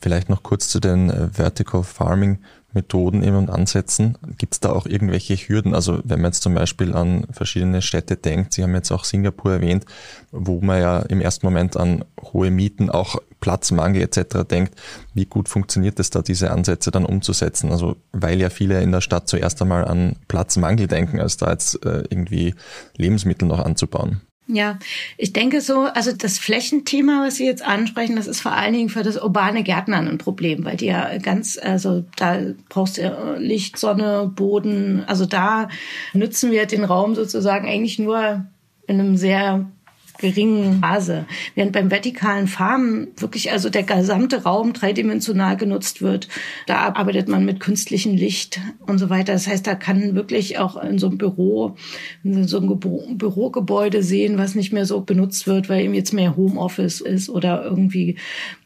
Vielleicht 0.00 0.28
noch 0.28 0.42
kurz 0.42 0.68
zu 0.68 0.78
den 0.80 1.10
äh, 1.10 1.28
Vertical 1.28 1.82
Farming 1.82 2.38
Methoden 2.72 3.22
eben 3.22 3.36
und 3.36 3.50
Ansätzen. 3.50 4.16
Gibt 4.38 4.54
es 4.54 4.60
da 4.60 4.70
auch 4.70 4.86
irgendwelche 4.86 5.34
Hürden? 5.34 5.74
Also 5.74 6.00
wenn 6.04 6.20
man 6.20 6.30
jetzt 6.30 6.42
zum 6.42 6.54
Beispiel 6.54 6.94
an 6.94 7.26
verschiedene 7.30 7.82
Städte 7.82 8.16
denkt, 8.16 8.52
Sie 8.52 8.62
haben 8.62 8.74
jetzt 8.74 8.90
auch 8.92 9.04
Singapur 9.04 9.52
erwähnt, 9.52 9.84
wo 10.30 10.60
man 10.60 10.80
ja 10.80 11.00
im 11.00 11.20
ersten 11.20 11.46
Moment 11.46 11.76
an 11.76 12.04
hohe 12.22 12.50
Mieten, 12.50 12.90
auch 12.90 13.16
Platzmangel 13.40 14.02
etc. 14.02 14.44
denkt, 14.48 14.74
wie 15.14 15.26
gut 15.26 15.48
funktioniert 15.48 15.98
es 15.98 16.10
da, 16.10 16.22
diese 16.22 16.50
Ansätze 16.50 16.90
dann 16.90 17.04
umzusetzen? 17.04 17.72
Also 17.72 17.96
weil 18.12 18.40
ja 18.40 18.50
viele 18.50 18.80
in 18.82 18.92
der 18.92 19.00
Stadt 19.00 19.28
zuerst 19.28 19.60
einmal 19.62 19.84
an 19.86 20.16
Platzmangel 20.28 20.86
denken, 20.86 21.20
als 21.20 21.36
da 21.38 21.50
jetzt 21.50 21.84
äh, 21.84 22.04
irgendwie 22.10 22.54
Lebensmittel 22.96 23.48
noch 23.48 23.64
anzubauen. 23.64 24.20
Ja, 24.54 24.78
ich 25.16 25.32
denke 25.32 25.60
so, 25.60 25.82
also 25.82 26.12
das 26.12 26.38
Flächenthema, 26.38 27.24
was 27.26 27.36
Sie 27.36 27.46
jetzt 27.46 27.64
ansprechen, 27.64 28.16
das 28.16 28.26
ist 28.26 28.40
vor 28.40 28.52
allen 28.52 28.72
Dingen 28.72 28.88
für 28.88 29.02
das 29.02 29.20
urbane 29.20 29.62
Gärtnern 29.62 30.08
ein 30.08 30.18
Problem, 30.18 30.64
weil 30.64 30.76
die 30.76 30.86
ja 30.86 31.18
ganz, 31.18 31.58
also 31.60 32.04
da 32.16 32.38
brauchst 32.68 32.98
du 32.98 33.36
Licht, 33.38 33.78
Sonne, 33.78 34.30
Boden. 34.34 35.04
Also 35.06 35.26
da 35.26 35.68
nützen 36.12 36.50
wir 36.50 36.66
den 36.66 36.84
Raum 36.84 37.14
sozusagen 37.14 37.68
eigentlich 37.68 37.98
nur 37.98 38.44
in 38.86 38.98
einem 38.98 39.16
sehr 39.16 39.70
geringen 40.20 40.80
Maße. 40.80 41.24
Während 41.54 41.72
beim 41.72 41.90
vertikalen 41.90 42.46
Farmen 42.46 43.08
wirklich 43.16 43.50
also 43.50 43.70
der 43.70 43.82
gesamte 43.82 44.42
Raum 44.42 44.72
dreidimensional 44.72 45.56
genutzt 45.56 46.02
wird. 46.02 46.28
Da 46.66 46.92
arbeitet 46.92 47.28
man 47.28 47.44
mit 47.44 47.60
künstlichem 47.60 48.14
Licht 48.14 48.60
und 48.86 48.98
so 48.98 49.10
weiter. 49.10 49.32
Das 49.32 49.46
heißt, 49.46 49.66
da 49.66 49.74
kann 49.74 50.14
wirklich 50.14 50.58
auch 50.58 50.82
in 50.82 50.98
so 50.98 51.08
einem 51.08 51.18
Büro, 51.18 51.76
in 52.22 52.46
so 52.46 52.58
einem 52.58 52.78
Bürogebäude 52.78 54.02
sehen, 54.02 54.38
was 54.38 54.54
nicht 54.54 54.72
mehr 54.72 54.86
so 54.86 55.00
benutzt 55.00 55.46
wird, 55.46 55.68
weil 55.68 55.84
eben 55.84 55.94
jetzt 55.94 56.12
mehr 56.12 56.36
Homeoffice 56.36 57.00
ist 57.00 57.30
oder 57.30 57.64
irgendwie 57.64 58.16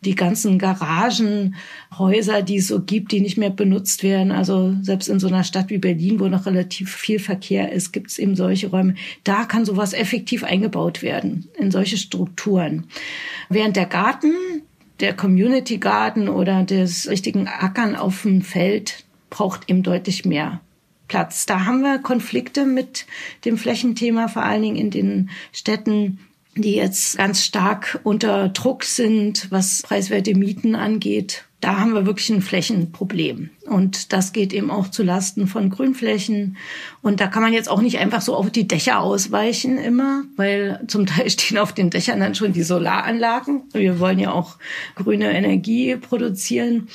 die 0.05 0.17
ganzen 0.17 0.59
Garagenhäuser, 0.59 2.43
die 2.43 2.57
es 2.57 2.69
so 2.69 2.81
gibt, 2.81 3.13
die 3.13 3.21
nicht 3.21 3.39
mehr 3.39 3.51
benutzt 3.51 4.03
werden. 4.03 4.33
Also 4.33 4.75
selbst 4.83 5.09
in 5.09 5.21
so 5.21 5.29
einer 5.29 5.45
Stadt 5.45 5.71
wie 5.71 5.79
Berlin, 5.79 6.19
wo 6.19 6.27
noch 6.27 6.47
relativ 6.47 6.95
viel 6.95 7.19
Verkehr 7.19 7.71
ist, 7.73 7.93
gibt 7.93 8.11
es 8.11 8.19
eben 8.19 8.35
solche 8.35 8.69
Räume. 8.69 8.95
Da 9.23 9.45
kann 9.45 9.65
sowas 9.65 9.93
effektiv 9.93 10.43
eingebaut 10.43 11.03
werden 11.03 11.44
in 11.59 11.71
solche 11.71 11.97
Strukturen. 11.97 12.87
Während 13.49 13.77
der 13.77 13.87
Garten, 13.87 14.33
der 15.01 15.15
Community 15.15 15.79
Garten 15.79 16.29
oder 16.29 16.65
des 16.65 17.09
richtigen 17.09 17.49
Ackern 17.49 17.97
auf 17.97 18.23
dem 18.23 18.43
Feld 18.43 19.05
braucht 19.31 19.69
eben 19.69 19.83
deutlich 19.83 20.25
mehr 20.25 20.61
Platz. 21.09 21.47
Da 21.47 21.65
haben 21.65 21.83
wir 21.83 21.99
Konflikte 21.99 22.65
mit 22.65 23.07
dem 23.45 23.59
Flächenthema, 23.59 24.29
vor 24.29 24.43
allen 24.43 24.63
Dingen 24.63 24.77
in 24.77 24.91
den 24.91 25.31
Städten, 25.53 26.19
die 26.57 26.77
jetzt 26.77 27.19
ganz 27.19 27.45
stark 27.45 28.01
unter 28.05 28.49
Druck 28.49 28.85
sind, 28.85 29.51
was 29.51 29.83
preiswerte 29.83 30.35
Mieten 30.35 30.75
angeht 30.75 31.45
da 31.65 31.81
haben 31.81 31.95
wir 31.95 32.05
wirklich 32.05 32.29
ein 32.29 32.43
Flächenproblem. 32.43 33.49
Und 33.65 34.13
das 34.13 34.35
geht 34.35 34.53
eben 34.53 34.71
auch 34.71 34.89
zu 34.89 35.03
Lasten 35.03 35.47
von 35.47 35.71
Grünflächen. 35.71 36.59
Und 37.01 37.21
da 37.21 37.27
kann 37.27 37.43
man 37.43 37.55
jetzt 37.55 37.71
auch 37.71 37.81
nicht 37.81 37.99
einfach 38.01 38.21
so 38.21 38.37
auf 38.37 38.51
die 38.51 38.69
Dächer 38.69 39.01
ausweichen 39.01 39.79
immer, 39.79 40.25
weil 40.37 40.85
zum 40.89 41.07
Teil 41.07 41.31
stehen 41.31 41.57
auf 41.57 41.73
den 41.73 41.89
Dächern 41.89 42.21
dann 42.21 42.35
schon 42.35 42.53
die 42.53 42.63
Solaranlagen. 42.63 43.63
Wir 43.73 43.99
wollen 43.99 44.19
ja 44.19 44.33
auch 44.33 44.59
grüne 44.95 45.33
Energie 45.33 45.97
produzieren. 45.97 46.89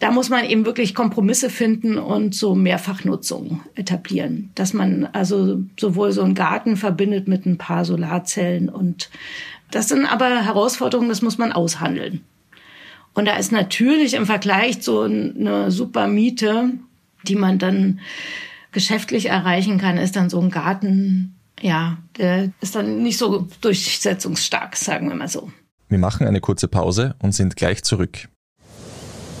Da 0.00 0.10
muss 0.10 0.28
man 0.28 0.44
eben 0.44 0.66
wirklich 0.66 0.96
Kompromisse 0.96 1.48
finden 1.48 1.96
und 1.96 2.34
so 2.34 2.56
Mehrfachnutzung 2.56 3.60
etablieren. 3.76 4.50
Dass 4.56 4.72
man 4.72 5.06
also 5.12 5.62
sowohl 5.78 6.10
so 6.10 6.22
einen 6.22 6.34
Garten 6.34 6.76
verbindet 6.76 7.28
mit 7.28 7.46
ein 7.46 7.58
paar 7.58 7.84
Solarzellen 7.84 8.70
und 8.70 9.08
das 9.70 9.88
sind 9.88 10.04
aber 10.04 10.44
Herausforderungen, 10.44 11.10
das 11.10 11.22
muss 11.22 11.38
man 11.38 11.52
aushandeln. 11.52 12.24
Und 13.14 13.26
da 13.26 13.36
ist 13.36 13.52
natürlich 13.52 14.14
im 14.14 14.26
Vergleich 14.26 14.82
so 14.82 15.02
eine 15.02 15.70
super 15.70 16.06
Miete, 16.06 16.72
die 17.24 17.36
man 17.36 17.58
dann 17.58 18.00
geschäftlich 18.72 19.26
erreichen 19.26 19.78
kann, 19.78 19.98
ist 19.98 20.16
dann 20.16 20.30
so 20.30 20.40
ein 20.40 20.50
Garten, 20.50 21.34
ja, 21.60 21.98
der 22.16 22.50
ist 22.60 22.74
dann 22.76 23.02
nicht 23.02 23.18
so 23.18 23.48
durchsetzungsstark, 23.60 24.76
sagen 24.76 25.08
wir 25.08 25.16
mal 25.16 25.28
so. 25.28 25.50
Wir 25.88 25.98
machen 25.98 26.26
eine 26.26 26.40
kurze 26.40 26.68
Pause 26.68 27.16
und 27.20 27.32
sind 27.34 27.56
gleich 27.56 27.82
zurück. 27.82 28.28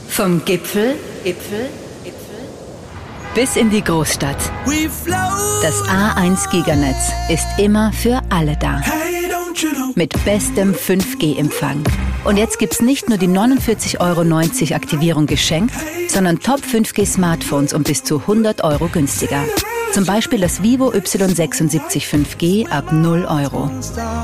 Vom 0.08 0.44
Gipfel, 0.44 0.96
Gipfel, 1.22 1.68
Gipfel 2.04 2.20
bis 3.34 3.56
in 3.56 3.70
die 3.70 3.82
Großstadt. 3.82 4.50
Das 5.62 5.82
A1 5.84 6.50
Giganetz 6.50 7.12
ist 7.28 7.46
immer 7.58 7.92
für 7.92 8.20
alle 8.30 8.56
da. 8.56 8.80
Mit 9.94 10.24
bestem 10.24 10.72
5G-Empfang. 10.72 11.82
Und 12.24 12.36
jetzt 12.36 12.58
gibt's 12.58 12.80
nicht 12.80 13.08
nur 13.08 13.18
die 13.18 13.28
49,90 13.28 14.00
Euro 14.00 14.74
Aktivierung 14.74 15.26
geschenkt, 15.26 15.74
sondern 16.08 16.40
Top 16.40 16.60
5G 16.60 17.06
Smartphones 17.06 17.72
um 17.72 17.82
bis 17.82 18.04
zu 18.04 18.20
100 18.20 18.62
Euro 18.64 18.88
günstiger. 18.88 19.44
Zum 19.92 20.06
Beispiel 20.06 20.40
das 20.40 20.62
Vivo 20.62 20.90
Y76 20.90 22.06
5G 22.06 22.68
ab 22.68 22.92
0 22.92 23.24
Euro. 23.24 23.70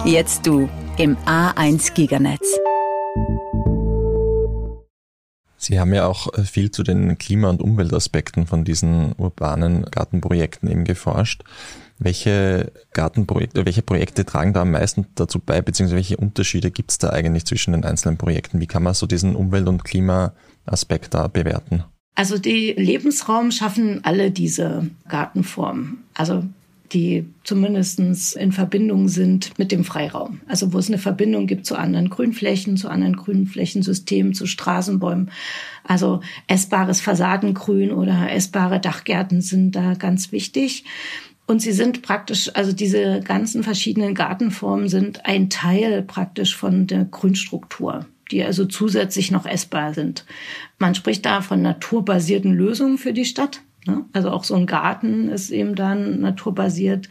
Jetzt 0.05 0.47
du 0.47 0.69
im 0.99 1.16
A1 1.26 1.95
Giganetz. 1.95 2.57
Sie 5.59 5.81
haben 5.81 5.93
ja 5.93 6.07
auch 6.07 6.33
äh, 6.35 6.43
viel 6.43 6.71
zu 6.71 6.83
den 6.83 7.19
Klima- 7.19 7.50
und 7.50 7.61
Umweltaspekten 7.61 8.47
von 8.47 8.64
diesen 8.64 9.14
urbanen 9.16 9.85
Gartenprojekten 9.90 10.71
eben 10.71 10.85
geforscht. 10.85 11.43
Welche 11.99 12.73
Gartenprojekte, 12.93 13.65
welche 13.65 13.83
Projekte 13.83 14.26
tragen 14.26 14.53
da 14.53 14.62
am 14.62 14.73
meisten 14.73 15.07
dazu 15.15 15.38
bei, 15.38 15.62
beziehungsweise 15.62 15.97
welche 15.97 16.17
Unterschiede 16.19 16.71
gibt 16.71 16.91
es 16.91 16.99
da 16.99 17.11
eigentlich 17.11 17.47
zwischen 17.47 17.73
den 17.73 17.85
einzelnen 17.85 18.19
Projekten? 18.19 18.61
Wie 18.61 18.67
kann 18.67 18.83
man 18.83 18.95
so 18.95 19.07
diesen 19.07 19.35
Umwelt- 19.35 19.69
und 19.69 19.85
Klimaaspekt 19.85 21.15
da 21.15 21.29
bewerten? 21.29 21.85
Also 22.15 22.38
die 22.38 22.73
Lebensraum 22.73 23.50
schaffen 23.50 24.05
alle 24.05 24.31
diese 24.31 24.91
Gartenformen. 25.09 26.05
Also 26.15 26.45
die 26.93 27.26
zumindestens 27.45 28.33
in 28.35 28.53
Verbindung 28.53 29.09
sind 29.09 29.59
mit 29.59 29.73
dem 29.73 29.85
Freiraum. 29.85 30.41
Also 30.47 30.73
wo 30.73 30.79
es 30.79 30.88
eine 30.88 30.99
Verbindung 30.99 31.47
gibt 31.47 31.67
zu 31.67 31.76
anderen 31.76 32.11
Grünflächen, 32.11 32.76
zu 32.76 32.88
anderen 32.88 33.17
Grünflächensystemen, 33.17 34.35
zu 34.35 34.47
Straßenbäumen. 34.47 35.31
Also 35.85 36.21
essbares 36.47 37.00
Fassadengrün 37.00 37.91
oder 37.91 38.31
essbare 38.31 38.81
Dachgärten 38.81 39.41
sind 39.41 39.73
da 39.73 39.95
ganz 39.95 40.33
wichtig. 40.33 40.85
Und 41.47 41.61
sie 41.61 41.73
sind 41.73 42.03
praktisch, 42.03 42.50
also 42.55 42.73
diese 42.73 43.21
ganzen 43.21 43.62
verschiedenen 43.62 44.15
Gartenformen 44.15 44.88
sind 44.88 45.25
ein 45.26 45.49
Teil 45.49 46.03
praktisch 46.03 46.57
von 46.57 46.88
der 46.88 47.05
Grünstruktur, 47.05 48.07
die 48.33 48.43
also 48.43 48.65
zusätzlich 48.65 49.31
noch 49.31 49.47
essbar 49.47 49.95
sind. 49.95 50.25
Man 50.79 50.97
spricht 50.97 51.25
da 51.25 51.43
von 51.43 51.62
naturbasierten 51.62 52.53
Lösungen 52.53 52.99
für 52.99 53.12
die 53.12 53.25
Stadt. 53.25 53.61
Ne? 53.87 54.05
Also 54.12 54.31
auch 54.31 54.45
so 54.45 54.55
ein 54.55 54.66
Garten 54.66 55.28
ist 55.28 55.50
eben 55.50 55.75
dann 55.75 56.21
naturbasiert. 56.21 57.09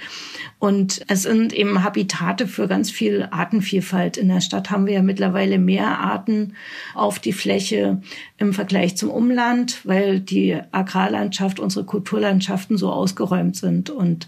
Und 0.60 1.02
es 1.08 1.24
sind 1.24 1.54
eben 1.54 1.84
Habitate 1.84 2.48
für 2.48 2.68
ganz 2.68 2.90
viel 2.90 3.28
Artenvielfalt. 3.30 4.18
In 4.18 4.30
der 4.30 4.42
Stadt 4.42 4.72
haben 4.72 4.86
wir 4.86 4.94
ja 4.94 5.02
mittlerweile 5.02 5.60
mehr 5.60 6.00
Arten 6.00 6.54
auf 6.94 7.20
die 7.20 7.34
Fläche 7.34 8.02
im 8.38 8.54
Vergleich 8.54 8.98
zum 8.98 9.10
Umland, 9.10 9.82
weil 9.86 10.20
die 10.20 10.60
Agrarlandschaft, 10.72 11.60
unsere 11.60 11.86
Kulturlandschaften 11.86 12.78
so 12.78 12.92
ausgeräumt 12.92 13.56
sind. 13.56 13.90
Und 13.90 14.28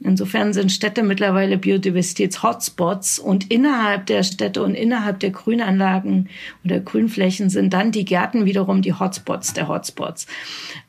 insofern 0.00 0.52
sind 0.52 0.70
Städte 0.70 1.02
mittlerweile 1.02 1.56
Biodiversitäts-Hotspots 1.56 3.18
und 3.18 3.50
innerhalb 3.50 4.06
der 4.06 4.22
Städte 4.22 4.62
und 4.62 4.74
innerhalb 4.74 5.20
der 5.20 5.30
Grünanlagen 5.30 6.28
oder 6.64 6.80
Grünflächen 6.80 7.50
sind 7.50 7.72
dann 7.72 7.92
die 7.92 8.04
Gärten 8.04 8.44
wiederum 8.44 8.82
die 8.82 8.94
Hotspots 8.94 9.54
der 9.54 9.68
Hotspots. 9.68 10.26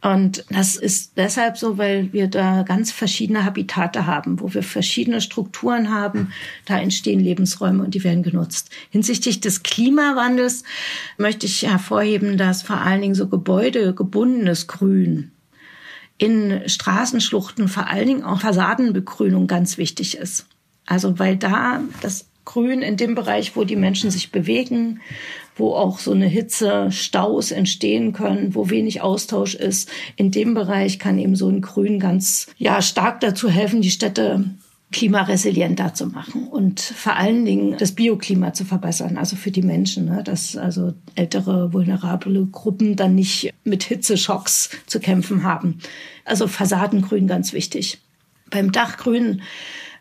Und 0.01 0.45
das 0.49 0.75
ist 0.99 1.17
deshalb 1.17 1.57
so, 1.57 1.77
weil 1.77 2.11
wir 2.11 2.27
da 2.27 2.63
ganz 2.63 2.91
verschiedene 2.91 3.45
Habitate 3.45 4.05
haben, 4.05 4.39
wo 4.39 4.53
wir 4.53 4.63
verschiedene 4.63 5.21
Strukturen 5.21 5.89
haben. 5.89 6.31
Da 6.65 6.79
entstehen 6.79 7.19
Lebensräume 7.19 7.83
und 7.83 7.93
die 7.93 8.03
werden 8.03 8.23
genutzt. 8.23 8.69
Hinsichtlich 8.89 9.39
des 9.39 9.63
Klimawandels 9.63 10.63
möchte 11.17 11.45
ich 11.45 11.63
hervorheben, 11.63 12.37
dass 12.37 12.61
vor 12.61 12.77
allen 12.77 13.01
Dingen 13.01 13.15
so 13.15 13.27
gebäudegebundenes 13.27 14.67
Grün 14.67 15.31
in 16.17 16.67
Straßenschluchten, 16.67 17.69
vor 17.69 17.87
allen 17.87 18.07
Dingen 18.07 18.23
auch 18.23 18.41
Fassadenbegrünung 18.41 19.47
ganz 19.47 19.77
wichtig 19.77 20.17
ist. 20.17 20.47
Also 20.85 21.17
weil 21.19 21.37
da 21.37 21.81
das 22.01 22.27
Grün 22.43 22.81
in 22.81 22.97
dem 22.97 23.15
Bereich, 23.15 23.55
wo 23.55 23.63
die 23.63 23.75
Menschen 23.75 24.11
sich 24.11 24.31
bewegen, 24.31 25.01
wo 25.59 25.73
auch 25.73 25.99
so 25.99 26.11
eine 26.11 26.27
Hitze, 26.27 26.91
Staus 26.91 27.51
entstehen 27.51 28.13
können, 28.13 28.55
wo 28.55 28.69
wenig 28.69 29.01
Austausch 29.01 29.55
ist. 29.55 29.89
In 30.15 30.31
dem 30.31 30.53
Bereich 30.53 30.99
kann 30.99 31.19
eben 31.19 31.35
so 31.35 31.49
ein 31.49 31.61
Grün 31.61 31.99
ganz, 31.99 32.47
ja, 32.57 32.81
stark 32.81 33.19
dazu 33.19 33.49
helfen, 33.49 33.81
die 33.81 33.91
Städte 33.91 34.45
klimaresilienter 34.91 35.93
zu 35.93 36.07
machen 36.07 36.47
und 36.47 36.79
vor 36.79 37.15
allen 37.15 37.45
Dingen 37.45 37.75
das 37.77 37.91
Bioklima 37.91 38.53
zu 38.53 38.65
verbessern, 38.65 39.17
also 39.17 39.35
für 39.35 39.51
die 39.51 39.61
Menschen, 39.61 40.05
ne, 40.05 40.23
dass 40.23 40.57
also 40.57 40.93
ältere, 41.13 41.73
vulnerable 41.73 42.47
Gruppen 42.47 42.95
dann 42.95 43.13
nicht 43.13 43.53
mit 43.63 43.83
Hitzeschocks 43.83 44.71
zu 44.87 44.99
kämpfen 44.99 45.43
haben. 45.43 45.77
Also 46.25 46.47
Fassadengrün 46.47 47.27
ganz 47.27 47.53
wichtig. 47.53 47.99
Beim 48.49 48.71
Dachgrün 48.71 49.41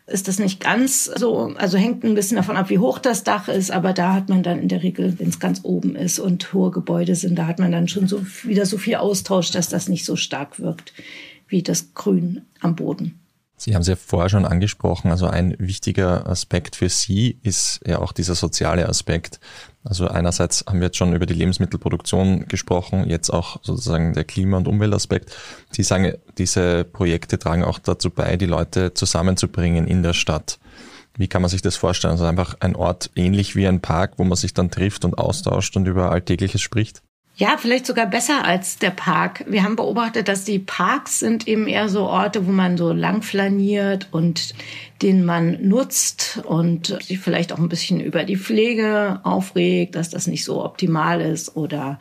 ist 0.09 0.27
das 0.27 0.39
nicht 0.39 0.59
ganz 0.59 1.05
so, 1.05 1.53
also 1.55 1.77
hängt 1.77 2.03
ein 2.03 2.15
bisschen 2.15 2.37
davon 2.37 2.57
ab, 2.57 2.69
wie 2.69 2.79
hoch 2.79 2.99
das 2.99 3.23
Dach 3.23 3.47
ist, 3.47 3.71
aber 3.71 3.93
da 3.93 4.13
hat 4.13 4.29
man 4.29 4.43
dann 4.43 4.59
in 4.59 4.67
der 4.67 4.83
Regel, 4.83 5.17
wenn 5.19 5.29
es 5.29 5.39
ganz 5.39 5.61
oben 5.63 5.95
ist 5.95 6.19
und 6.19 6.53
hohe 6.53 6.71
Gebäude 6.71 7.15
sind, 7.15 7.37
da 7.37 7.47
hat 7.47 7.59
man 7.59 7.71
dann 7.71 7.87
schon 7.87 8.07
so 8.07 8.25
wieder 8.43 8.65
so 8.65 8.77
viel 8.77 8.95
Austausch, 8.95 9.51
dass 9.51 9.69
das 9.69 9.87
nicht 9.87 10.05
so 10.05 10.15
stark 10.15 10.59
wirkt 10.59 10.93
wie 11.47 11.63
das 11.63 11.93
Grün 11.93 12.41
am 12.59 12.75
Boden. 12.75 13.19
Sie 13.59 13.75
haben 13.75 13.81
es 13.81 13.87
ja 13.87 13.97
vorher 13.97 14.29
schon 14.29 14.45
angesprochen, 14.45 15.11
also 15.11 15.27
ein 15.27 15.53
wichtiger 15.59 16.27
Aspekt 16.27 16.77
für 16.77 16.87
Sie 16.87 17.37
ist 17.43 17.81
ja 17.85 17.99
auch 17.99 18.13
dieser 18.13 18.33
soziale 18.33 18.87
Aspekt. 18.87 19.41
Also 19.83 20.07
einerseits 20.07 20.63
haben 20.65 20.79
wir 20.79 20.87
jetzt 20.87 20.97
schon 20.97 21.13
über 21.13 21.25
die 21.25 21.33
Lebensmittelproduktion 21.33 22.47
gesprochen, 22.47 23.09
jetzt 23.09 23.29
auch 23.29 23.61
sozusagen 23.61 24.13
der 24.13 24.23
Klima- 24.23 24.55
und 24.55 24.69
Umweltaspekt. 24.69 25.35
Sie 25.71 25.83
sagen, 25.83 26.13
diese 26.37 26.85
Projekte 26.85 27.37
tragen 27.37 27.65
auch 27.65 27.79
dazu 27.79 28.09
bei, 28.09 28.37
die 28.37 28.45
Leute 28.45 28.93
zusammenzubringen 28.93 29.87
in 29.87 30.03
der 30.03 30.13
Stadt. 30.13 30.57
Wie 31.17 31.27
kann 31.27 31.41
man 31.41 31.49
sich 31.49 31.61
das 31.61 31.75
vorstellen? 31.75 32.13
Also 32.13 32.23
einfach 32.23 32.55
ein 32.61 32.77
Ort 32.77 33.11
ähnlich 33.17 33.57
wie 33.57 33.67
ein 33.67 33.81
Park, 33.81 34.13
wo 34.17 34.23
man 34.23 34.37
sich 34.37 34.53
dann 34.53 34.71
trifft 34.71 35.03
und 35.03 35.17
austauscht 35.17 35.75
und 35.75 35.85
über 35.85 36.13
Alltägliches 36.13 36.61
spricht? 36.61 37.01
Ja, 37.39 37.55
vielleicht 37.57 37.85
sogar 37.85 38.05
besser 38.05 38.43
als 38.43 38.79
der 38.79 38.89
Park. 38.89 39.45
Wir 39.47 39.63
haben 39.63 39.77
beobachtet, 39.77 40.27
dass 40.27 40.43
die 40.43 40.59
Parks 40.59 41.19
sind 41.19 41.47
eben 41.47 41.67
eher 41.67 41.87
so 41.87 42.01
Orte, 42.01 42.45
wo 42.45 42.51
man 42.51 42.77
so 42.77 42.91
lang 42.91 43.21
flaniert 43.21 44.09
und 44.11 44.53
den 45.01 45.23
man 45.23 45.67
nutzt 45.67 46.41
und 46.45 46.97
sich 47.01 47.19
vielleicht 47.19 47.53
auch 47.53 47.59
ein 47.59 47.69
bisschen 47.69 48.01
über 48.01 48.23
die 48.25 48.35
Pflege 48.35 49.21
aufregt, 49.23 49.95
dass 49.95 50.09
das 50.09 50.27
nicht 50.27 50.43
so 50.43 50.63
optimal 50.63 51.21
ist 51.21 51.55
oder 51.55 51.99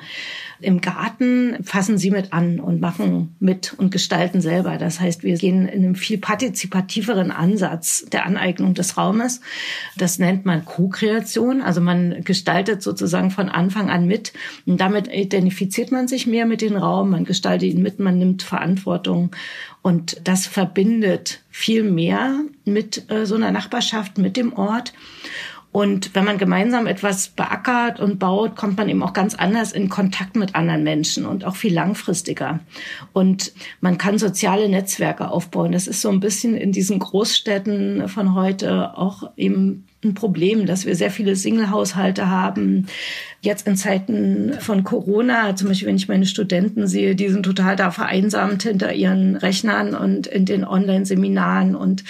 im 0.60 0.80
Garten 0.80 1.62
fassen 1.62 1.98
sie 1.98 2.10
mit 2.10 2.32
an 2.32 2.58
und 2.58 2.80
machen 2.80 3.36
mit 3.38 3.74
und 3.78 3.92
gestalten 3.92 4.40
selber. 4.40 4.76
Das 4.76 4.98
heißt, 4.98 5.22
wir 5.22 5.36
gehen 5.36 5.68
in 5.68 5.84
einem 5.84 5.94
viel 5.94 6.18
partizipativeren 6.18 7.30
Ansatz 7.30 8.06
der 8.10 8.26
Aneignung 8.26 8.74
des 8.74 8.96
Raumes. 8.96 9.40
Das 9.96 10.18
nennt 10.18 10.44
man 10.46 10.64
Co-Kreation. 10.64 11.62
Also 11.62 11.80
man 11.80 12.24
gestaltet 12.24 12.82
sozusagen 12.82 13.30
von 13.30 13.48
Anfang 13.48 13.88
an 13.88 14.06
mit 14.06 14.32
und 14.66 14.80
damit 14.80 15.06
identifiziert 15.06 15.92
man 15.92 16.08
sich 16.08 16.26
mehr 16.26 16.46
mit 16.46 16.60
dem 16.60 16.76
Raum, 16.76 17.10
man 17.10 17.24
gestaltet 17.24 17.70
ihn 17.70 17.82
mit, 17.82 18.00
man 18.00 18.18
nimmt 18.18 18.42
Verantwortung 18.42 19.30
und 19.88 20.20
das 20.22 20.46
verbindet 20.46 21.40
viel 21.48 21.82
mehr 21.82 22.40
mit 22.66 23.10
äh, 23.10 23.24
so 23.24 23.36
einer 23.36 23.50
Nachbarschaft, 23.50 24.18
mit 24.18 24.36
dem 24.36 24.52
Ort. 24.52 24.92
Und 25.72 26.14
wenn 26.14 26.26
man 26.26 26.36
gemeinsam 26.36 26.86
etwas 26.86 27.28
beackert 27.28 27.98
und 27.98 28.18
baut, 28.18 28.54
kommt 28.54 28.76
man 28.76 28.90
eben 28.90 29.02
auch 29.02 29.14
ganz 29.14 29.34
anders 29.34 29.72
in 29.72 29.88
Kontakt 29.88 30.36
mit 30.36 30.54
anderen 30.54 30.84
Menschen 30.84 31.24
und 31.24 31.46
auch 31.46 31.56
viel 31.56 31.72
langfristiger. 31.72 32.60
Und 33.14 33.54
man 33.80 33.96
kann 33.96 34.18
soziale 34.18 34.68
Netzwerke 34.68 35.30
aufbauen. 35.30 35.72
Das 35.72 35.86
ist 35.86 36.02
so 36.02 36.10
ein 36.10 36.20
bisschen 36.20 36.54
in 36.54 36.70
diesen 36.70 36.98
Großstädten 36.98 38.08
von 38.08 38.34
heute 38.34 38.94
auch 38.94 39.30
eben 39.38 39.87
ein 40.04 40.14
Problem, 40.14 40.66
dass 40.66 40.86
wir 40.86 40.94
sehr 40.94 41.10
viele 41.10 41.34
Single-Haushalte 41.34 42.30
haben. 42.30 42.86
Jetzt 43.40 43.66
in 43.66 43.76
Zeiten 43.76 44.54
von 44.60 44.84
Corona, 44.84 45.56
zum 45.56 45.68
Beispiel 45.68 45.88
wenn 45.88 45.96
ich 45.96 46.08
meine 46.08 46.26
Studenten 46.26 46.86
sehe, 46.86 47.16
die 47.16 47.28
sind 47.28 47.42
total 47.42 47.74
da 47.74 47.90
vereinsamt 47.90 48.62
hinter 48.62 48.92
ihren 48.92 49.36
Rechnern 49.36 49.94
und 49.94 50.26
in 50.28 50.44
den 50.44 50.64
Online-Seminaren 50.64 51.74
und 51.74 52.04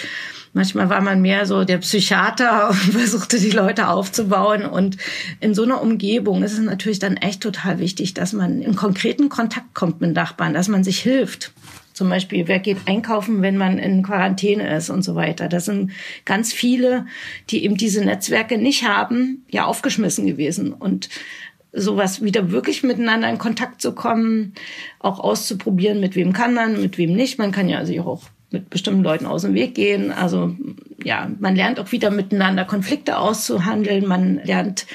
Manchmal 0.53 0.89
war 0.89 1.01
man 1.01 1.21
mehr 1.21 1.45
so 1.45 1.63
der 1.63 1.77
Psychiater 1.77 2.69
und 2.71 2.75
versuchte 2.75 3.39
die 3.39 3.51
Leute 3.51 3.87
aufzubauen. 3.87 4.65
Und 4.65 4.97
in 5.39 5.53
so 5.53 5.63
einer 5.63 5.81
Umgebung 5.81 6.43
ist 6.43 6.53
es 6.53 6.59
natürlich 6.59 6.99
dann 6.99 7.17
echt 7.17 7.41
total 7.41 7.79
wichtig, 7.79 8.13
dass 8.13 8.33
man 8.33 8.61
in 8.61 8.75
konkreten 8.75 9.29
Kontakt 9.29 9.73
kommt 9.73 10.01
mit 10.01 10.15
Nachbarn, 10.15 10.53
dass 10.53 10.67
man 10.67 10.83
sich 10.83 10.99
hilft. 10.99 11.53
Zum 11.99 12.07
Beispiel, 12.07 12.47
wer 12.47 12.59
geht 12.59 12.77
einkaufen, 12.85 13.41
wenn 13.41 13.57
man 13.57 13.77
in 13.77 14.03
Quarantäne 14.03 14.73
ist 14.77 14.89
und 14.89 15.01
so 15.01 15.15
weiter. 15.15 15.49
Das 15.49 15.65
sind 15.65 15.91
ganz 16.23 16.53
viele, 16.53 17.07
die 17.49 17.65
eben 17.65 17.75
diese 17.75 18.05
Netzwerke 18.05 18.57
nicht 18.57 18.87
haben, 18.87 19.43
ja 19.49 19.65
aufgeschmissen 19.65 20.25
gewesen. 20.25 20.71
Und 20.71 21.09
sowas 21.73 22.23
wieder 22.23 22.51
wirklich 22.51 22.83
miteinander 22.83 23.29
in 23.29 23.37
Kontakt 23.37 23.81
zu 23.81 23.91
kommen, 23.91 24.53
auch 24.99 25.19
auszuprobieren, 25.19 25.99
mit 25.99 26.15
wem 26.15 26.31
kann 26.31 26.53
man, 26.53 26.81
mit 26.81 26.97
wem 26.97 27.11
nicht. 27.11 27.37
Man 27.37 27.51
kann 27.51 27.67
ja 27.67 27.85
sich 27.85 27.99
auch 27.99 28.21
mit 28.49 28.69
bestimmten 28.69 29.03
Leuten 29.03 29.25
aus 29.25 29.41
dem 29.41 29.53
Weg 29.53 29.75
gehen. 29.75 30.13
Also 30.13 30.55
ja, 31.03 31.29
man 31.41 31.57
lernt 31.57 31.81
auch 31.81 31.91
wieder 31.91 32.11
miteinander 32.11 32.63
Konflikte 32.63 33.17
auszuhandeln. 33.17 34.07
Man 34.07 34.39
lernt 34.45 34.85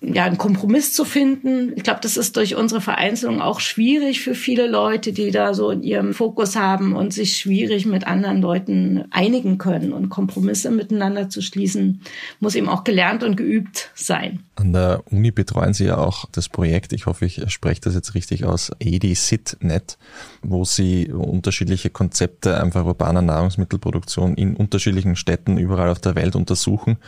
ja, 0.00 0.24
einen 0.24 0.38
Kompromiss 0.38 0.92
zu 0.92 1.04
finden. 1.04 1.72
Ich 1.76 1.82
glaube, 1.82 2.00
das 2.02 2.16
ist 2.16 2.36
durch 2.36 2.54
unsere 2.54 2.80
Vereinzelung 2.80 3.40
auch 3.40 3.60
schwierig 3.60 4.20
für 4.20 4.34
viele 4.34 4.66
Leute, 4.66 5.12
die 5.12 5.30
da 5.30 5.54
so 5.54 5.70
in 5.70 5.82
ihrem 5.82 6.12
Fokus 6.12 6.56
haben 6.56 6.94
und 6.94 7.12
sich 7.12 7.36
schwierig 7.36 7.86
mit 7.86 8.06
anderen 8.06 8.42
Leuten 8.42 9.04
einigen 9.10 9.58
können. 9.58 9.92
Und 9.92 10.10
Kompromisse 10.10 10.70
miteinander 10.70 11.28
zu 11.28 11.40
schließen, 11.40 12.02
muss 12.40 12.54
eben 12.54 12.68
auch 12.68 12.84
gelernt 12.84 13.22
und 13.22 13.36
geübt 13.36 13.90
sein. 13.94 14.40
An 14.56 14.72
der 14.72 15.02
Uni 15.10 15.30
betreuen 15.30 15.74
Sie 15.74 15.86
ja 15.86 15.98
auch 15.98 16.26
das 16.32 16.48
Projekt, 16.48 16.92
ich 16.92 17.06
hoffe, 17.06 17.26
ich 17.26 17.42
spreche 17.48 17.80
das 17.82 17.94
jetzt 17.94 18.14
richtig 18.14 18.44
aus, 18.44 18.70
EDSIT.net, 18.78 19.98
wo 20.42 20.64
Sie 20.64 21.10
unterschiedliche 21.10 21.90
Konzepte 21.90 22.60
einfach 22.60 22.84
urbaner 22.84 23.22
Nahrungsmittelproduktion 23.22 24.34
in 24.34 24.56
unterschiedlichen 24.56 25.16
Städten 25.16 25.58
überall 25.58 25.90
auf 25.90 26.00
der 26.00 26.14
Welt 26.14 26.36
untersuchen. 26.36 26.98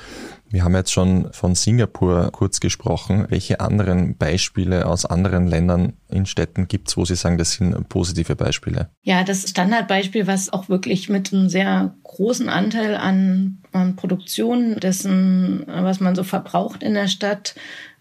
Wir 0.50 0.64
haben 0.64 0.74
jetzt 0.74 0.92
schon 0.92 1.32
von 1.32 1.54
Singapur 1.54 2.30
kurz 2.32 2.60
gesprochen. 2.60 3.26
Welche 3.28 3.60
anderen 3.60 4.16
Beispiele 4.16 4.86
aus 4.86 5.04
anderen 5.04 5.46
Ländern 5.46 5.94
in 6.08 6.24
Städten 6.24 6.68
gibt 6.68 6.88
es, 6.88 6.96
wo 6.96 7.04
Sie 7.04 7.16
sagen, 7.16 7.36
das 7.36 7.52
sind 7.52 7.88
positive 7.88 8.34
Beispiele? 8.34 8.90
Ja, 9.02 9.24
das 9.24 9.48
Standardbeispiel, 9.48 10.26
was 10.26 10.52
auch 10.52 10.68
wirklich 10.68 11.08
mit 11.08 11.32
einem 11.32 11.48
sehr 11.48 11.94
großen 12.02 12.48
Anteil 12.48 12.96
an, 12.96 13.58
an 13.72 13.96
Produktion 13.96 14.76
dessen, 14.76 15.64
was 15.66 16.00
man 16.00 16.14
so 16.14 16.24
verbraucht 16.24 16.82
in 16.82 16.94
der 16.94 17.08
Stadt, 17.08 17.54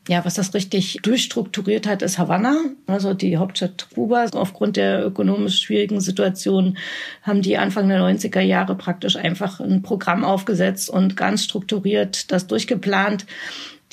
ja, 0.08 0.24
was 0.24 0.36
das 0.36 0.54
richtig 0.54 1.00
durchstrukturiert 1.04 1.86
hat, 1.86 2.02
ist 2.02 2.18
Havanna, 2.18 2.56
also 2.86 3.14
die 3.14 3.38
Hauptstadt 3.38 3.88
Kubas. 3.94 4.34
Aufgrund 4.34 4.78
der 4.78 5.06
ökonomisch 5.06 5.60
schwierigen 5.60 6.00
Situation 6.00 6.78
haben 7.24 7.42
die 7.42 7.58
Anfang 7.58 7.90
der 7.90 8.00
90er 8.02 8.42
Jahre 8.42 8.76
praktisch 8.76 9.18
einfach 9.18 9.60
ein 9.60 9.82
Programm 9.82 10.24
aufgesetzt 10.24 10.90
und 10.90 11.18
ganz 11.18 11.44
strukturiert 11.44 12.32
das 12.32 12.48
durchgeplant 12.48 13.26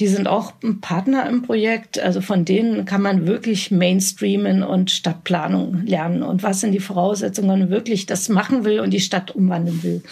die 0.00 0.08
sind 0.08 0.26
auch 0.26 0.54
ein 0.64 0.80
Partner 0.80 1.28
im 1.28 1.42
Projekt. 1.42 2.00
Also 2.00 2.20
von 2.20 2.44
denen 2.44 2.84
kann 2.84 3.00
man 3.00 3.26
wirklich 3.26 3.70
Mainstreamen 3.70 4.64
und 4.64 4.90
Stadtplanung 4.90 5.86
lernen 5.86 6.24
und 6.24 6.42
was 6.42 6.60
sind 6.60 6.72
die 6.72 6.80
Voraussetzungen, 6.80 7.50
wenn 7.50 7.58
man 7.60 7.70
wirklich 7.70 8.06
das 8.06 8.28
machen 8.28 8.64
will 8.64 8.80
und 8.80 8.90
die 8.90 9.00
Stadt 9.00 9.30
umwandeln 9.30 9.82
will. 9.84 10.02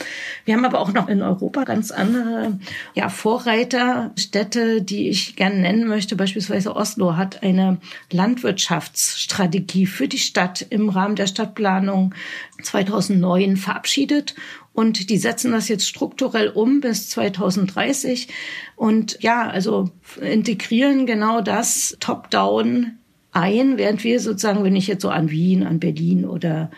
Wir 0.45 0.55
haben 0.55 0.65
aber 0.65 0.79
auch 0.79 0.93
noch 0.93 1.09
in 1.09 1.21
Europa 1.21 1.65
ganz 1.65 1.91
andere 1.91 2.59
ja, 2.95 3.09
Vorreiterstädte, 3.09 4.83
die 4.83 5.09
ich 5.09 5.35
gerne 5.35 5.61
nennen 5.61 5.89
möchte. 5.89 6.15
Beispielsweise 6.15 6.77
Oslo 6.77 7.17
hat 7.17 7.43
eine 7.43 7.79
Landwirtschaftsstrategie 8.13 9.87
für 9.87 10.07
die 10.07 10.19
Stadt 10.19 10.65
im 10.71 10.91
Rahmen 10.91 11.17
der 11.17 11.27
Stadtplanung 11.27 12.15
2009 12.63 13.57
verabschiedet 13.57 14.37
und 14.75 15.11
die 15.11 15.19
setzen 15.19 15.53
das 15.53 15.69
jetzt 15.69 15.87
strukturell 15.87 16.49
um 16.49 16.81
bis 16.81 17.11
2030. 17.11 18.29
Und 18.77 19.19
ja, 19.21 19.49
also 19.49 19.91
integrieren 20.21 21.07
genau 21.07 21.41
das 21.41 21.97
top-down 22.01 22.99
ein, 23.33 23.79
während 23.79 24.05
wir 24.05 24.21
sozusagen, 24.21 24.65
wenn 24.65 24.77
ich 24.77 24.87
jetzt 24.87 25.03
so 25.03 25.11
an 25.11 25.31
Wien, 25.31 25.63
an 25.63 25.81
Berlin 25.81 26.25
oder 26.25 26.71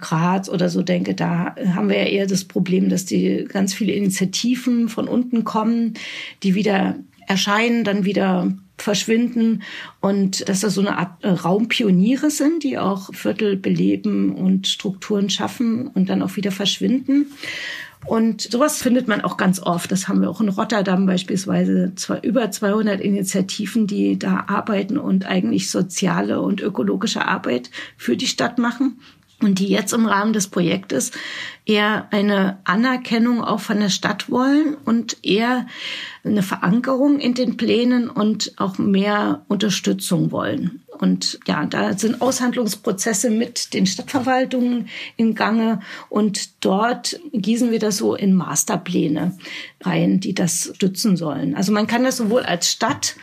Graz 0.00 0.48
oder 0.48 0.68
so 0.68 0.82
denke, 0.82 1.14
da 1.14 1.54
haben 1.74 1.88
wir 1.88 1.96
ja 1.96 2.08
eher 2.08 2.26
das 2.26 2.44
Problem, 2.44 2.88
dass 2.88 3.04
die 3.04 3.44
ganz 3.48 3.72
viele 3.72 3.92
Initiativen 3.92 4.88
von 4.88 5.08
unten 5.08 5.44
kommen, 5.44 5.94
die 6.42 6.54
wieder 6.54 6.96
erscheinen, 7.26 7.84
dann 7.84 8.04
wieder 8.04 8.52
verschwinden 8.76 9.62
und 10.00 10.48
dass 10.48 10.60
das 10.60 10.74
so 10.74 10.80
eine 10.80 10.98
Art 10.98 11.22
äh, 11.22 11.28
Raumpioniere 11.28 12.30
sind, 12.30 12.64
die 12.64 12.76
auch 12.78 13.14
Viertel 13.14 13.56
beleben 13.56 14.34
und 14.34 14.66
Strukturen 14.66 15.30
schaffen 15.30 15.86
und 15.88 16.08
dann 16.08 16.22
auch 16.22 16.36
wieder 16.36 16.50
verschwinden. 16.50 17.26
Und 18.06 18.42
sowas 18.42 18.82
findet 18.82 19.08
man 19.08 19.22
auch 19.22 19.38
ganz 19.38 19.60
oft. 19.60 19.90
Das 19.90 20.08
haben 20.08 20.20
wir 20.20 20.28
auch 20.28 20.40
in 20.40 20.50
Rotterdam 20.50 21.06
beispielsweise. 21.06 21.92
Zwei, 21.94 22.18
über 22.18 22.50
200 22.50 23.00
Initiativen, 23.00 23.86
die 23.86 24.18
da 24.18 24.44
arbeiten 24.48 24.98
und 24.98 25.24
eigentlich 25.24 25.70
soziale 25.70 26.42
und 26.42 26.60
ökologische 26.60 27.26
Arbeit 27.26 27.70
für 27.96 28.16
die 28.16 28.26
Stadt 28.26 28.58
machen 28.58 28.98
und 29.44 29.58
die 29.58 29.68
jetzt 29.68 29.92
im 29.92 30.06
Rahmen 30.06 30.32
des 30.32 30.48
Projektes 30.48 31.12
eher 31.66 32.08
eine 32.10 32.58
Anerkennung 32.64 33.42
auch 33.42 33.60
von 33.60 33.78
der 33.78 33.88
Stadt 33.88 34.30
wollen 34.30 34.76
und 34.84 35.18
eher 35.22 35.66
eine 36.24 36.42
Verankerung 36.42 37.18
in 37.18 37.34
den 37.34 37.56
Plänen 37.56 38.08
und 38.08 38.52
auch 38.56 38.78
mehr 38.78 39.44
Unterstützung 39.48 40.30
wollen. 40.30 40.82
Und 40.98 41.40
ja, 41.46 41.66
da 41.66 41.96
sind 41.98 42.20
Aushandlungsprozesse 42.20 43.30
mit 43.30 43.74
den 43.74 43.86
Stadtverwaltungen 43.86 44.88
in 45.16 45.34
Gange 45.34 45.80
und 46.08 46.64
dort 46.64 47.18
gießen 47.32 47.70
wir 47.70 47.78
das 47.78 47.98
so 47.98 48.14
in 48.14 48.34
Masterpläne 48.34 49.36
rein, 49.82 50.20
die 50.20 50.34
das 50.34 50.72
stützen 50.74 51.16
sollen. 51.16 51.54
Also 51.56 51.72
man 51.72 51.86
kann 51.86 52.04
das 52.04 52.16
sowohl 52.16 52.42
als 52.42 52.70
Stadt 52.70 53.16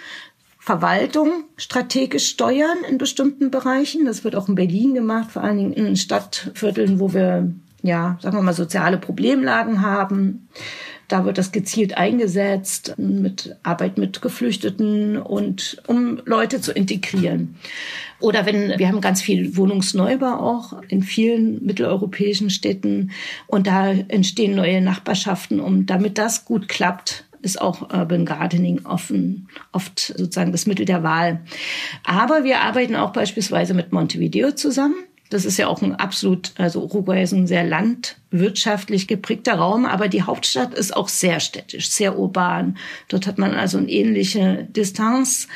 Verwaltung 0.63 1.45
strategisch 1.58 2.30
steuern 2.30 2.78
in 2.88 3.00
bestimmten 3.00 3.50
Bereichen. 3.50 4.06
Das 4.06 4.24
wird 4.24 4.36
auch 4.36 4.47
in 4.47 4.54
Berlin 4.54 4.93
gemacht, 4.93 5.32
vor 5.32 5.43
allen 5.43 5.58
Dingen 5.58 5.74
in 5.74 5.95
Stadtvierteln, 5.95 7.00
wo 7.00 7.15
wir, 7.15 7.52
ja, 7.82 8.19
sagen 8.21 8.38
wir 8.38 8.43
mal, 8.43 8.54
soziale 8.54 9.00
Problemlagen 9.00 9.82
haben. 9.82 10.47
Da 11.08 11.26
wird 11.26 11.39
das 11.39 11.52
gezielt 11.52 11.97
eingesetzt 11.97 12.93
mit 12.97 13.56
Arbeit 13.63 13.97
mit 13.97 14.21
Geflüchteten 14.21 15.17
und 15.17 15.82
um 15.88 16.21
Leute 16.26 16.62
zu 16.62 16.71
integrieren. 16.71 17.56
Oder 18.19 18.45
wenn, 18.45 18.78
wir 18.78 18.88
haben 18.88 19.02
ganz 19.02 19.19
viel 19.19 19.58
Wohnungsneubau 19.58 20.36
auch 20.36 20.80
in 20.89 21.02
vielen 21.02 21.65
mitteleuropäischen 21.65 22.52
Städten 22.52 23.10
und 23.47 23.65
da 23.65 23.89
entstehen 23.89 24.56
neue 24.56 24.80
Nachbarschaften, 24.80 25.60
um 25.60 25.88
damit 25.88 26.19
das 26.19 26.45
gut 26.45 26.67
klappt, 26.67 27.26
ist 27.42 27.62
auch 27.62 27.94
Urban 27.94 28.26
Gardening 28.26 28.86
offen, 28.86 29.48
oft 29.72 30.00
sozusagen 30.00 30.52
das 30.52 30.66
Mittel 30.66 30.86
der 30.86 31.04
Wahl. 31.04 31.42
Aber 32.04 32.44
wir 32.44 32.62
arbeiten 32.62 32.96
auch 32.96 33.14
beispielsweise 33.14 33.74
mit 33.74 33.92
Montevideo 33.92 34.52
zusammen. 34.52 34.96
Das 35.32 35.46
ist 35.46 35.58
ja 35.58 35.68
auch 35.68 35.82
ein 35.82 35.96
absolut, 35.96 36.52
also 36.58 36.84
Uruguay 36.84 37.24
ist 37.24 37.32
ein 37.32 37.48
sehr 37.48 37.64
landwirtschaftlich 37.64 39.08
geprägter 39.08 39.54
Raum, 39.54 39.86
aber 39.86 40.10
die 40.10 40.24
Hauptstadt 40.24 40.74
ist 40.74 40.96
auch 40.96 41.08
sehr 41.08 41.40
städtisch, 41.40 41.90
sehr 41.90 42.20
urban. 42.20 42.78
Dort 43.08 43.28
hat 43.28 43.38
man 43.38 43.54
also 43.54 43.78
eine 43.78 43.90
ähnliche 43.90 44.68
Distanz 44.70 45.48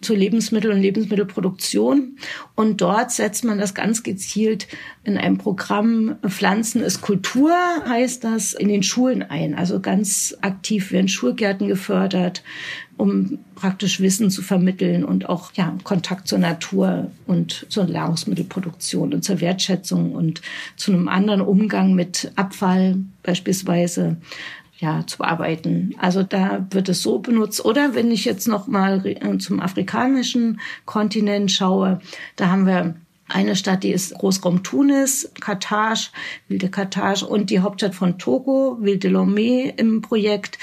zur 0.00 0.16
Lebensmittel- 0.16 0.70
und 0.70 0.80
Lebensmittelproduktion. 0.80 2.16
Und 2.54 2.80
dort 2.80 3.10
setzt 3.10 3.44
man 3.44 3.58
das 3.58 3.74
ganz 3.74 4.02
gezielt 4.02 4.68
in 5.04 5.16
einem 5.16 5.38
Programm 5.38 6.16
Pflanzen 6.26 6.82
ist 6.82 7.00
Kultur, 7.00 7.52
heißt 7.88 8.24
das, 8.24 8.52
in 8.52 8.68
den 8.68 8.82
Schulen 8.82 9.22
ein. 9.22 9.54
Also 9.54 9.80
ganz 9.80 10.36
aktiv 10.42 10.92
werden 10.92 11.08
Schulgärten 11.08 11.66
gefördert, 11.66 12.42
um 12.98 13.38
praktisch 13.54 14.00
Wissen 14.00 14.30
zu 14.30 14.42
vermitteln 14.42 15.04
und 15.04 15.28
auch 15.28 15.52
ja, 15.54 15.74
Kontakt 15.84 16.28
zur 16.28 16.38
Natur 16.38 17.10
und 17.26 17.66
zur 17.70 17.86
Nahrungsmittelproduktion 17.86 19.14
und 19.14 19.24
zur 19.24 19.40
Wertschätzung 19.40 20.12
und 20.12 20.42
zu 20.76 20.92
einem 20.92 21.08
anderen 21.08 21.40
Umgang 21.40 21.94
mit 21.94 22.32
Abfall 22.36 22.96
beispielsweise 23.22 24.16
ja, 24.78 25.06
zu 25.06 25.24
arbeiten. 25.24 25.94
Also 25.98 26.22
da 26.22 26.66
wird 26.70 26.88
es 26.88 27.02
so 27.02 27.18
benutzt. 27.18 27.64
Oder 27.64 27.94
wenn 27.94 28.10
ich 28.10 28.24
jetzt 28.24 28.46
noch 28.46 28.66
mal 28.66 29.02
zum 29.38 29.60
afrikanischen 29.60 30.60
Kontinent 30.86 31.50
schaue, 31.50 32.00
da 32.36 32.48
haben 32.48 32.66
wir 32.66 32.94
eine 33.28 33.56
Stadt, 33.56 33.82
die 33.82 33.90
ist 33.90 34.14
Großraum 34.14 34.62
Tunis, 34.62 35.30
Karthage, 35.40 36.10
Wilde 36.48 36.70
Karthage 36.70 37.26
und 37.26 37.50
die 37.50 37.60
Hauptstadt 37.60 37.94
von 37.94 38.18
Togo, 38.18 38.78
Wilde 38.80 39.08
Lomé 39.08 39.74
im 39.76 40.00
Projekt. 40.00 40.58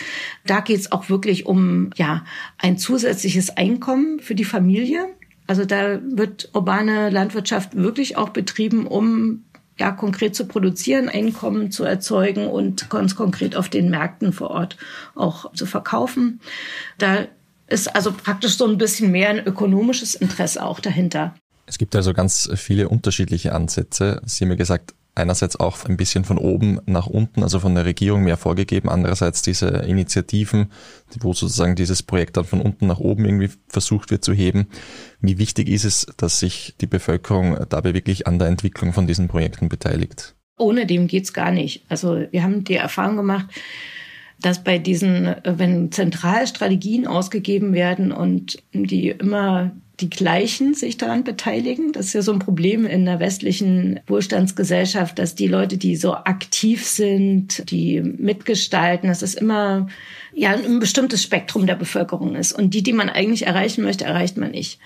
Da 0.48 0.62
geht 0.62 0.80
es 0.80 0.92
auch 0.92 1.10
wirklich 1.10 1.46
um 1.46 1.92
ja 1.96 2.26
ein 2.58 2.78
zusätzliches 2.78 3.56
Einkommen 3.56 4.20
für 4.20 4.34
die 4.34 4.46
Familie. 4.46 5.10
Also 5.46 5.64
da 5.64 6.00
wird 6.04 6.50
urbane 6.54 7.12
Landwirtschaft 7.12 7.76
wirklich 7.76 8.18
auch 8.18 8.30
betrieben, 8.30 8.88
um 8.88 9.44
ja 9.78 9.92
konkret 9.92 10.36
zu 10.36 10.46
produzieren, 10.46 11.10
Einkommen 11.10 11.72
zu 11.72 11.84
erzeugen 11.84 12.48
und 12.48 12.90
ganz 12.90 13.16
konkret 13.16 13.56
auf 13.56 13.70
den 13.70 13.90
Märkten 13.90 14.34
vor 14.34 14.50
Ort 14.52 14.78
auch 15.16 15.52
zu 15.54 15.66
verkaufen. 15.66 16.40
Da 16.98 17.26
ist 17.68 17.96
also 17.96 18.12
praktisch 18.12 18.58
so 18.58 18.66
ein 18.68 18.78
bisschen 18.78 19.12
mehr 19.12 19.30
ein 19.30 19.46
ökonomisches 19.46 20.16
Interesse 20.16 20.64
auch 20.64 20.80
dahinter. 20.80 21.36
Es 21.66 21.78
gibt 21.78 21.96
also 21.96 22.14
ganz 22.14 22.50
viele 22.56 22.90
unterschiedliche 22.90 23.54
Ansätze. 23.54 24.22
Sie 24.26 24.44
haben 24.46 24.52
ja 24.52 24.56
gesagt, 24.56 24.94
einerseits 25.16 25.60
auch 25.60 25.86
ein 25.86 25.98
bisschen 25.98 26.26
von 26.26 26.38
oben 26.38 26.80
nach 26.86 27.08
unten, 27.08 27.42
also 27.42 27.60
von 27.60 27.74
der 27.74 27.86
Regierung 27.86 28.24
mehr 28.24 28.38
vorgegeben, 28.38 28.90
andererseits 28.90 29.42
diese 29.42 29.68
Initiativen, 29.68 30.72
wo 31.20 31.34
sozusagen 31.34 31.76
dieses 31.76 32.04
Projekt 32.04 32.38
dann 32.38 32.46
von 32.46 32.62
unten 32.62 32.88
nach 32.88 33.00
oben 33.00 33.26
irgendwie 33.26 33.50
versucht 33.68 34.12
wird 34.12 34.24
zu 34.24 34.34
heben. 34.34 34.68
Wie 35.22 35.38
wichtig 35.38 35.70
ist 35.70 35.86
es, 35.86 36.08
dass 36.18 36.40
sich 36.40 36.76
die 36.82 36.88
Bevölkerung 36.88 37.58
dabei 37.70 37.94
wirklich 37.94 38.28
an 38.28 38.40
der 38.40 38.50
Entwicklung 38.50 38.94
von 38.94 39.08
diesen 39.08 39.28
Projekten 39.28 39.70
beteiligt? 39.70 40.36
Ohne 40.58 40.86
dem 40.86 41.08
geht's 41.08 41.34
gar 41.34 41.52
nicht. 41.52 41.84
Also 41.90 42.26
wir 42.32 42.44
haben 42.44 42.64
die 42.64 42.76
Erfahrung 42.76 43.18
gemacht, 43.18 43.48
dass 44.42 44.64
bei 44.64 44.80
diesen, 44.80 45.36
wenn 45.44 45.92
zentral 45.92 46.46
Strategien 46.46 47.08
ausgegeben 47.08 47.74
werden 47.74 48.12
und 48.12 48.62
die 48.74 49.10
immer 49.10 49.72
die 50.00 50.10
Gleichen 50.10 50.74
sich 50.74 50.98
daran 50.98 51.24
beteiligen. 51.24 51.92
Das 51.92 52.08
ist 52.08 52.14
ja 52.14 52.22
so 52.22 52.34
ein 52.34 52.40
Problem 52.40 52.86
in 52.86 53.06
der 53.06 53.20
westlichen 53.20 54.00
Wohlstandsgesellschaft, 54.08 55.18
dass 55.18 55.36
die 55.36 55.48
Leute, 55.48 55.78
die 55.78 55.96
so 55.96 56.14
aktiv 56.14 56.86
sind, 56.86 57.70
die 57.72 58.02
mitgestalten, 58.02 59.10
dass 59.10 59.22
es 59.22 59.36
immer 59.36 59.88
ja 60.34 60.52
ein 60.52 60.80
bestimmtes 60.80 61.24
Spektrum 61.24 61.66
der 61.66 61.76
Bevölkerung 61.76 62.36
ist. 62.36 62.52
Und 62.52 62.74
die, 62.74 62.84
die 62.84 62.94
man 62.94 63.10
eigentlich 63.10 63.48
erreichen 63.48 63.84
möchte, 63.84 64.06
erreicht 64.06 64.38
man 64.38 64.52
nicht. 64.52 64.80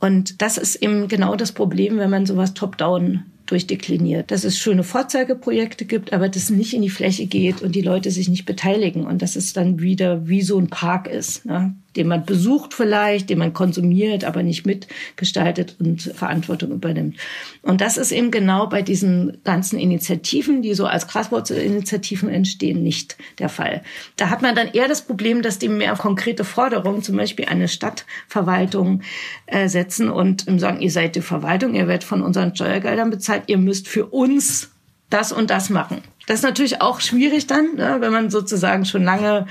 Und 0.00 0.42
das 0.42 0.58
ist 0.58 0.76
eben 0.76 1.08
genau 1.08 1.36
das 1.36 1.52
Problem, 1.52 1.98
wenn 1.98 2.10
man 2.10 2.26
sowas 2.26 2.54
top-down 2.54 3.24
durchdekliniert, 3.46 4.30
dass 4.30 4.44
es 4.44 4.58
schöne 4.58 4.84
Vorzeigeprojekte 4.84 5.86
gibt, 5.86 6.12
aber 6.12 6.28
das 6.28 6.50
nicht 6.50 6.74
in 6.74 6.82
die 6.82 6.90
Fläche 6.90 7.26
geht 7.26 7.62
und 7.62 7.74
die 7.74 7.82
Leute 7.82 8.10
sich 8.10 8.28
nicht 8.28 8.44
beteiligen 8.44 9.06
und 9.06 9.22
dass 9.22 9.36
es 9.36 9.52
dann 9.52 9.80
wieder 9.80 10.28
wie 10.28 10.42
so 10.42 10.58
ein 10.58 10.68
Park 10.68 11.08
ist. 11.08 11.46
Ne? 11.46 11.74
Den 11.98 12.08
man 12.08 12.24
besucht 12.24 12.72
vielleicht, 12.72 13.28
den 13.28 13.38
man 13.38 13.52
konsumiert, 13.52 14.24
aber 14.24 14.42
nicht 14.42 14.64
mitgestaltet 14.64 15.76
und 15.78 16.02
Verantwortung 16.02 16.70
übernimmt. 16.70 17.16
Und 17.62 17.80
das 17.80 17.96
ist 17.96 18.12
eben 18.12 18.30
genau 18.30 18.68
bei 18.68 18.82
diesen 18.82 19.38
ganzen 19.44 19.78
Initiativen, 19.78 20.62
die 20.62 20.74
so 20.74 20.86
als 20.86 21.08
Graswurzelinitiativen 21.08 22.28
entstehen, 22.28 22.82
nicht 22.82 23.18
der 23.38 23.48
Fall. 23.48 23.82
Da 24.16 24.30
hat 24.30 24.40
man 24.40 24.54
dann 24.54 24.68
eher 24.68 24.88
das 24.88 25.02
Problem, 25.02 25.42
dass 25.42 25.58
die 25.58 25.68
mehr 25.68 25.94
konkrete 25.94 26.44
Forderungen, 26.44 27.02
zum 27.02 27.16
Beispiel 27.16 27.46
eine 27.46 27.68
Stadtverwaltung, 27.68 29.02
äh, 29.46 29.68
setzen 29.68 30.08
und 30.08 30.46
sagen, 30.58 30.80
ihr 30.80 30.90
seid 30.90 31.16
die 31.16 31.20
Verwaltung, 31.20 31.74
ihr 31.74 31.88
werdet 31.88 32.04
von 32.04 32.22
unseren 32.22 32.54
Steuergeldern 32.54 33.10
bezahlt, 33.10 33.44
ihr 33.48 33.58
müsst 33.58 33.88
für 33.88 34.06
uns 34.06 34.70
das 35.10 35.32
und 35.32 35.50
das 35.50 35.70
machen. 35.70 36.02
Das 36.26 36.40
ist 36.40 36.44
natürlich 36.44 36.82
auch 36.82 37.00
schwierig 37.00 37.46
dann, 37.46 37.76
ne, 37.76 37.96
wenn 38.00 38.12
man 38.12 38.28
sozusagen 38.28 38.84
schon 38.84 39.02
lange 39.02 39.46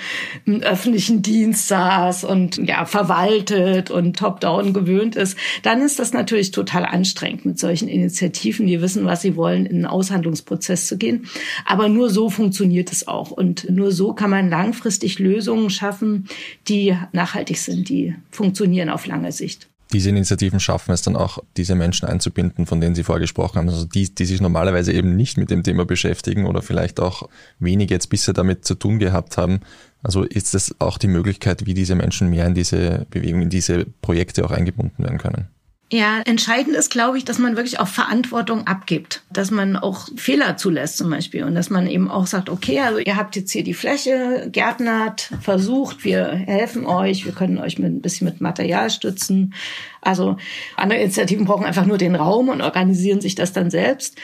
im 0.46 0.62
öffentlichen 0.62 1.24
Dienst 1.24 1.68
saß 1.68 2.24
und 2.24 2.58
ja 2.58 2.86
verwaltet 2.86 3.90
und 3.90 4.16
top-down 4.16 4.74
gewöhnt 4.74 5.16
ist. 5.16 5.40
Dann 5.64 5.82
ist 5.82 5.98
das 5.98 6.14
natürlich 6.14 6.52
total 6.52 6.86
anstrengend 6.86 7.46
mit 7.46 7.58
solchen 7.58 7.88
Initiativen, 7.88 8.68
die 8.68 8.80
wissen, 8.80 9.06
was 9.06 9.24
sie 9.24 9.36
wollen, 9.36 9.66
in 9.66 9.78
einen 9.78 9.86
Aushandlungsprozess 9.88 10.86
zu 10.86 10.98
gehen. 11.00 11.28
Aber 11.66 11.90
nur 11.90 12.12
so 12.12 12.30
funktioniert 12.30 12.92
es 12.92 13.08
auch 13.08 13.32
und 13.32 13.68
nur 13.72 13.92
so 13.92 14.14
kann 14.14 14.30
man 14.30 14.52
langfristig 14.52 15.18
Lösungen 15.18 15.72
schaffen, 15.72 16.28
die 16.68 16.96
nachhaltig 17.12 17.58
sind, 17.58 17.90
die 17.90 18.14
funktionieren 18.30 18.90
auf 18.90 19.08
lange 19.08 19.32
Sicht 19.32 19.68
diese 19.94 20.10
Initiativen 20.10 20.60
schaffen 20.60 20.92
es 20.92 21.02
dann 21.02 21.16
auch, 21.16 21.40
diese 21.56 21.76
Menschen 21.76 22.08
einzubinden, 22.08 22.66
von 22.66 22.82
denen 22.82 22.96
Sie 22.96 23.04
vorgesprochen 23.04 23.58
haben, 23.58 23.70
also 23.70 23.86
die, 23.86 24.14
die 24.14 24.26
sich 24.26 24.42
normalerweise 24.42 24.92
eben 24.92 25.16
nicht 25.16 25.38
mit 25.38 25.50
dem 25.50 25.64
Thema 25.64 25.86
beschäftigen 25.86 26.46
oder 26.46 26.62
vielleicht 26.62 27.00
auch 27.00 27.30
wenig 27.60 27.90
jetzt 27.90 28.10
bisher 28.10 28.34
damit 28.34 28.66
zu 28.66 28.76
tun 28.76 29.00
gehabt 29.00 29.38
haben. 29.38 29.62
Also 30.04 30.24
ist 30.24 30.56
es 30.56 30.76
auch 30.80 30.98
die 30.98 31.08
Möglichkeit, 31.08 31.66
wie 31.66 31.74
diese 31.74 31.96
Menschen 31.96 32.30
mehr 32.30 32.46
in 32.46 32.54
diese 32.54 33.06
Bewegung, 33.10 33.42
in 33.44 33.50
diese 33.50 33.86
Projekte 34.02 34.46
auch 34.46 34.52
eingebunden 34.52 35.04
werden 35.04 35.18
können? 35.18 35.48
Ja, 35.90 36.22
entscheidend 36.26 36.76
ist, 36.76 36.92
glaube 36.92 37.18
ich, 37.18 37.24
dass 37.24 37.40
man 37.40 37.56
wirklich 37.56 37.80
auch 37.80 37.88
Verantwortung 37.88 38.68
abgibt, 38.68 39.24
dass 39.32 39.52
man 39.52 39.78
auch 39.78 40.10
Fehler 40.18 40.58
zulässt 40.58 40.98
zum 40.98 41.10
Beispiel 41.10 41.46
und 41.46 41.56
dass 41.56 41.70
man 41.70 41.88
eben 41.88 42.12
auch 42.12 42.28
sagt, 42.28 42.50
okay, 42.50 42.82
also 42.82 43.00
ihr 43.00 43.16
habt 43.16 43.38
jetzt 43.38 43.52
hier 43.52 43.64
die 43.64 43.74
Fläche, 43.74 44.50
gärtnert, 44.52 45.32
versucht, 45.40 46.04
wir 46.04 46.26
helfen 46.26 46.86
euch, 46.86 47.24
wir 47.24 47.32
können 47.32 47.58
euch 47.58 47.80
mit 47.80 47.94
ein 47.94 48.02
bisschen 48.02 48.26
mit 48.26 48.42
Material 48.42 48.90
stützen. 48.90 49.54
Also 50.02 50.36
andere 50.76 51.00
Initiativen 51.00 51.46
brauchen 51.46 51.66
einfach 51.66 51.86
nur 51.86 51.98
den 51.98 52.16
Raum 52.16 52.50
und 52.50 52.62
organisieren 52.62 53.22
sich 53.22 53.36
das 53.36 53.54
dann 53.54 53.70
selbst. 53.70 54.18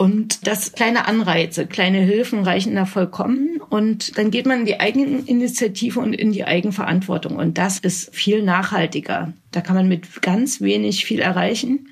Und 0.00 0.46
das 0.46 0.72
kleine 0.72 1.06
Anreize, 1.06 1.66
kleine 1.66 1.98
Hilfen 1.98 2.42
reichen 2.42 2.74
da 2.74 2.86
vollkommen. 2.86 3.60
Und 3.68 4.16
dann 4.16 4.30
geht 4.30 4.46
man 4.46 4.60
in 4.60 4.64
die 4.64 4.80
Eigeninitiative 4.80 6.00
und 6.00 6.14
in 6.14 6.32
die 6.32 6.46
Eigenverantwortung. 6.46 7.36
Und 7.36 7.58
das 7.58 7.80
ist 7.80 8.14
viel 8.16 8.42
nachhaltiger. 8.42 9.34
Da 9.50 9.60
kann 9.60 9.76
man 9.76 9.88
mit 9.88 10.22
ganz 10.22 10.62
wenig 10.62 11.04
viel 11.04 11.20
erreichen. 11.20 11.90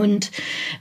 Und 0.00 0.30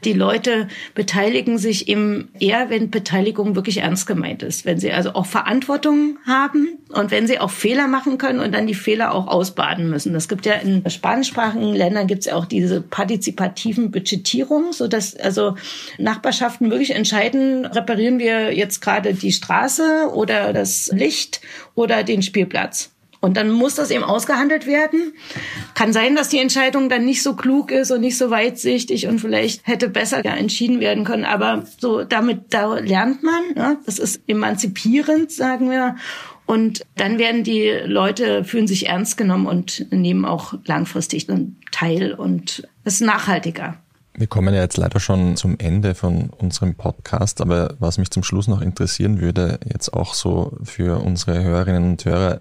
die 0.04 0.14
Leute 0.14 0.68
beteiligen 0.94 1.58
sich 1.58 1.88
eben 1.88 2.30
eher, 2.40 2.70
wenn 2.70 2.90
Beteiligung 2.90 3.56
wirklich 3.56 3.78
ernst 3.78 4.08
gemeint 4.08 4.44
ist. 4.44 4.66
Wenn 4.66 4.80
sie 4.80 4.92
also 4.92 5.14
auch 5.14 5.26
Verantwortung 5.26 6.18
haben 6.26 6.80
und 6.90 7.12
wenn 7.12 7.28
sie 7.28 7.40
auch 7.40 7.52
Fehler 7.52 7.88
machen 7.88 8.18
können 8.18 8.40
und 8.40 8.54
dann 8.54 8.68
die 8.68 8.76
Fehler 8.76 9.14
auch 9.14 9.28
ausbaden 9.28 9.90
müssen. 9.90 10.14
Das 10.14 10.28
gibt 10.28 10.46
ja 10.46 10.54
in 10.54 10.88
spanischsprachigen 10.90 11.74
Ländern 11.74 12.08
gibt 12.08 12.22
es 12.22 12.26
ja 12.28 12.36
auch 12.36 12.46
diese 12.46 12.82
partizipativen 12.82 13.92
Budgetierungen, 13.92 14.74
so 14.74 14.88
dass 14.88 15.16
also 15.16 15.56
Nachbarschaften 15.98 16.70
wirklich 16.70 16.92
entscheiden, 16.92 17.66
reparieren 17.66 18.20
wir 18.20 18.54
jetzt 18.54 18.82
gerade 18.82 19.14
die 19.14 19.32
Straße 19.32 20.10
oder 20.14 20.54
das 20.54 20.90
Licht 20.94 21.42
oder 21.76 22.04
den 22.04 22.22
Spielplatz. 22.22 22.92
Und 23.20 23.38
dann 23.38 23.52
muss 23.52 23.76
das 23.76 23.92
eben 23.92 24.04
ausgehandelt 24.04 24.68
werden. 24.68 25.14
Kann 25.74 25.94
sein, 25.94 26.16
dass 26.16 26.30
die 26.30 26.40
Entscheidung 26.40 26.90
dann 26.90 27.06
nicht 27.06 27.24
so 27.24 27.36
klug 27.36 27.72
ist 27.72 27.92
und 27.92 28.02
nicht 28.02 28.18
so 28.18 28.30
weitsichtig 28.30 29.08
und 29.08 29.20
vielleicht 29.20 29.66
hätte 29.66 29.90
besser 29.90 30.24
entschieden 30.24 30.80
werden 30.80 31.04
können. 31.04 31.26
Aber 31.26 31.64
so 31.80 32.04
damit, 32.04 32.54
da 32.54 32.76
lernt 32.76 33.24
man. 33.24 33.54
Ne? 33.56 33.78
Das 33.86 34.00
ist 34.00 34.22
emanzipierend, 34.28 35.32
sagen 35.32 35.72
wir. 35.72 35.96
Und 36.46 36.86
dann 36.96 37.20
werden 37.20 37.44
die 37.44 37.70
Leute, 37.86 38.46
fühlen 38.46 38.68
sich 38.68 38.88
ernst 38.88 39.18
genommen 39.18 39.48
und 39.48 39.86
nehmen 39.92 40.24
auch 40.24 40.54
langfristig 40.66 41.30
einen 41.30 41.60
Teil 41.72 42.14
und 42.14 42.68
es 42.86 42.96
ist 42.96 43.02
nachhaltiger. 43.02 43.78
Wir 44.20 44.26
kommen 44.26 44.56
ja 44.56 44.62
jetzt 44.62 44.78
leider 44.78 45.00
schon 45.00 45.38
zum 45.38 45.60
Ende 45.60 45.94
von 45.94 46.32
unserem 46.32 46.74
Podcast, 46.74 47.40
aber 47.40 47.76
was 47.78 48.00
mich 48.00 48.10
zum 48.10 48.24
Schluss 48.24 48.48
noch 48.48 48.62
interessieren 48.62 49.22
würde, 49.22 49.60
jetzt 49.72 49.94
auch 49.94 50.16
so 50.16 50.58
für 50.64 51.04
unsere 51.04 51.44
Hörerinnen 51.44 51.92
und 51.92 52.04
Hörer, 52.04 52.40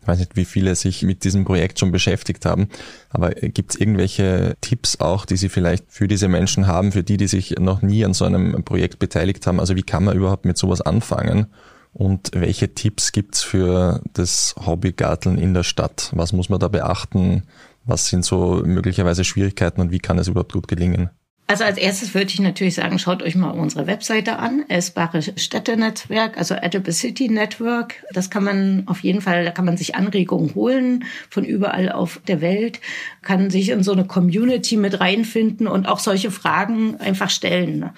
ich 0.00 0.06
weiß 0.06 0.20
nicht, 0.20 0.36
wie 0.36 0.44
viele 0.44 0.76
sich 0.76 1.02
mit 1.02 1.24
diesem 1.24 1.44
Projekt 1.44 1.80
schon 1.80 1.90
beschäftigt 1.90 2.46
haben, 2.46 2.68
aber 3.10 3.30
gibt 3.30 3.74
es 3.74 3.80
irgendwelche 3.80 4.54
Tipps 4.60 5.00
auch, 5.00 5.24
die 5.24 5.36
Sie 5.36 5.48
vielleicht 5.48 5.86
für 5.88 6.06
diese 6.06 6.28
Menschen 6.28 6.68
haben, 6.68 6.92
für 6.92 7.02
die, 7.02 7.16
die 7.16 7.26
sich 7.26 7.56
noch 7.58 7.82
nie 7.82 8.04
an 8.04 8.14
so 8.14 8.24
einem 8.24 8.62
Projekt 8.62 9.00
beteiligt 9.00 9.48
haben? 9.48 9.58
Also 9.58 9.74
wie 9.74 9.82
kann 9.82 10.04
man 10.04 10.16
überhaupt 10.16 10.44
mit 10.44 10.56
sowas 10.56 10.80
anfangen? 10.80 11.48
Und 11.92 12.30
welche 12.34 12.72
Tipps 12.72 13.10
gibt's 13.10 13.42
für 13.42 14.00
das 14.12 14.54
Hobbygarteln 14.64 15.38
in 15.38 15.54
der 15.54 15.64
Stadt? 15.64 16.12
Was 16.14 16.32
muss 16.32 16.50
man 16.50 16.60
da 16.60 16.68
beachten? 16.68 17.42
Was 17.86 18.08
sind 18.08 18.24
so 18.24 18.62
möglicherweise 18.64 19.24
Schwierigkeiten 19.24 19.80
und 19.80 19.92
wie 19.92 20.00
kann 20.00 20.18
es 20.18 20.28
überhaupt 20.28 20.52
gut 20.52 20.66
gelingen? 20.66 21.10
Also 21.48 21.62
als 21.62 21.78
erstes 21.78 22.12
würde 22.12 22.26
ich 22.26 22.40
natürlich 22.40 22.74
sagen, 22.74 22.98
schaut 22.98 23.22
euch 23.22 23.36
mal 23.36 23.50
unsere 23.50 23.86
Webseite 23.86 24.40
an, 24.40 24.64
Essbare 24.66 25.22
Städte-Netzwerk, 25.22 26.38
also 26.38 26.56
Edible 26.56 26.92
City 26.92 27.28
Network. 27.28 28.02
Das 28.12 28.30
kann 28.30 28.42
man 28.42 28.82
auf 28.86 29.04
jeden 29.04 29.20
Fall, 29.20 29.44
da 29.44 29.52
kann 29.52 29.64
man 29.64 29.76
sich 29.76 29.94
Anregungen 29.94 30.56
holen 30.56 31.04
von 31.30 31.44
überall 31.44 31.92
auf 31.92 32.20
der 32.26 32.40
Welt, 32.40 32.80
kann 33.22 33.48
sich 33.48 33.68
in 33.68 33.84
so 33.84 33.92
eine 33.92 34.06
Community 34.06 34.76
mit 34.76 34.98
reinfinden 34.98 35.68
und 35.68 35.86
auch 35.86 36.00
solche 36.00 36.32
Fragen 36.32 36.96
einfach 36.96 37.30
stellen. 37.30 37.90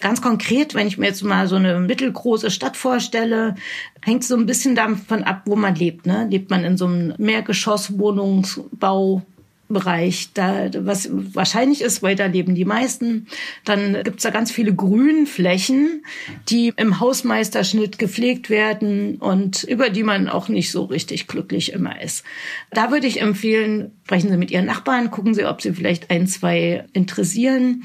Ganz 0.00 0.22
konkret, 0.22 0.74
wenn 0.74 0.86
ich 0.86 0.96
mir 0.96 1.08
jetzt 1.08 1.22
mal 1.22 1.46
so 1.46 1.56
eine 1.56 1.80
mittelgroße 1.80 2.50
Stadt 2.50 2.78
vorstelle, 2.78 3.54
hängt 4.00 4.24
so 4.24 4.34
ein 4.34 4.46
bisschen 4.46 4.74
davon 4.74 5.24
ab, 5.24 5.42
wo 5.44 5.56
man 5.56 5.74
lebt. 5.74 6.06
Ne? 6.06 6.26
Lebt 6.30 6.48
man 6.48 6.64
in 6.64 6.78
so 6.78 6.86
einem 6.86 7.12
Mehrgeschosswohnungsbau 7.18 9.26
Bereich, 9.68 10.30
da, 10.32 10.70
was 10.78 11.10
wahrscheinlich 11.12 11.82
ist, 11.82 12.02
weil 12.02 12.16
da 12.16 12.26
leben 12.26 12.54
die 12.54 12.64
meisten. 12.64 13.26
Dann 13.64 14.02
gibt's 14.02 14.22
da 14.22 14.30
ganz 14.30 14.50
viele 14.50 14.74
Grünflächen, 14.74 16.04
die 16.48 16.72
im 16.76 17.00
Hausmeisterschnitt 17.00 17.98
gepflegt 17.98 18.48
werden 18.48 19.16
und 19.16 19.64
über 19.64 19.90
die 19.90 20.04
man 20.04 20.28
auch 20.28 20.48
nicht 20.48 20.70
so 20.70 20.84
richtig 20.84 21.26
glücklich 21.26 21.72
immer 21.72 22.00
ist. 22.00 22.24
Da 22.70 22.90
würde 22.90 23.06
ich 23.06 23.20
empfehlen, 23.20 23.92
sprechen 24.04 24.30
Sie 24.30 24.38
mit 24.38 24.50
Ihren 24.50 24.64
Nachbarn, 24.64 25.10
gucken 25.10 25.34
Sie, 25.34 25.44
ob 25.44 25.60
Sie 25.60 25.74
vielleicht 25.74 26.10
ein, 26.10 26.26
zwei 26.26 26.86
interessieren 26.94 27.84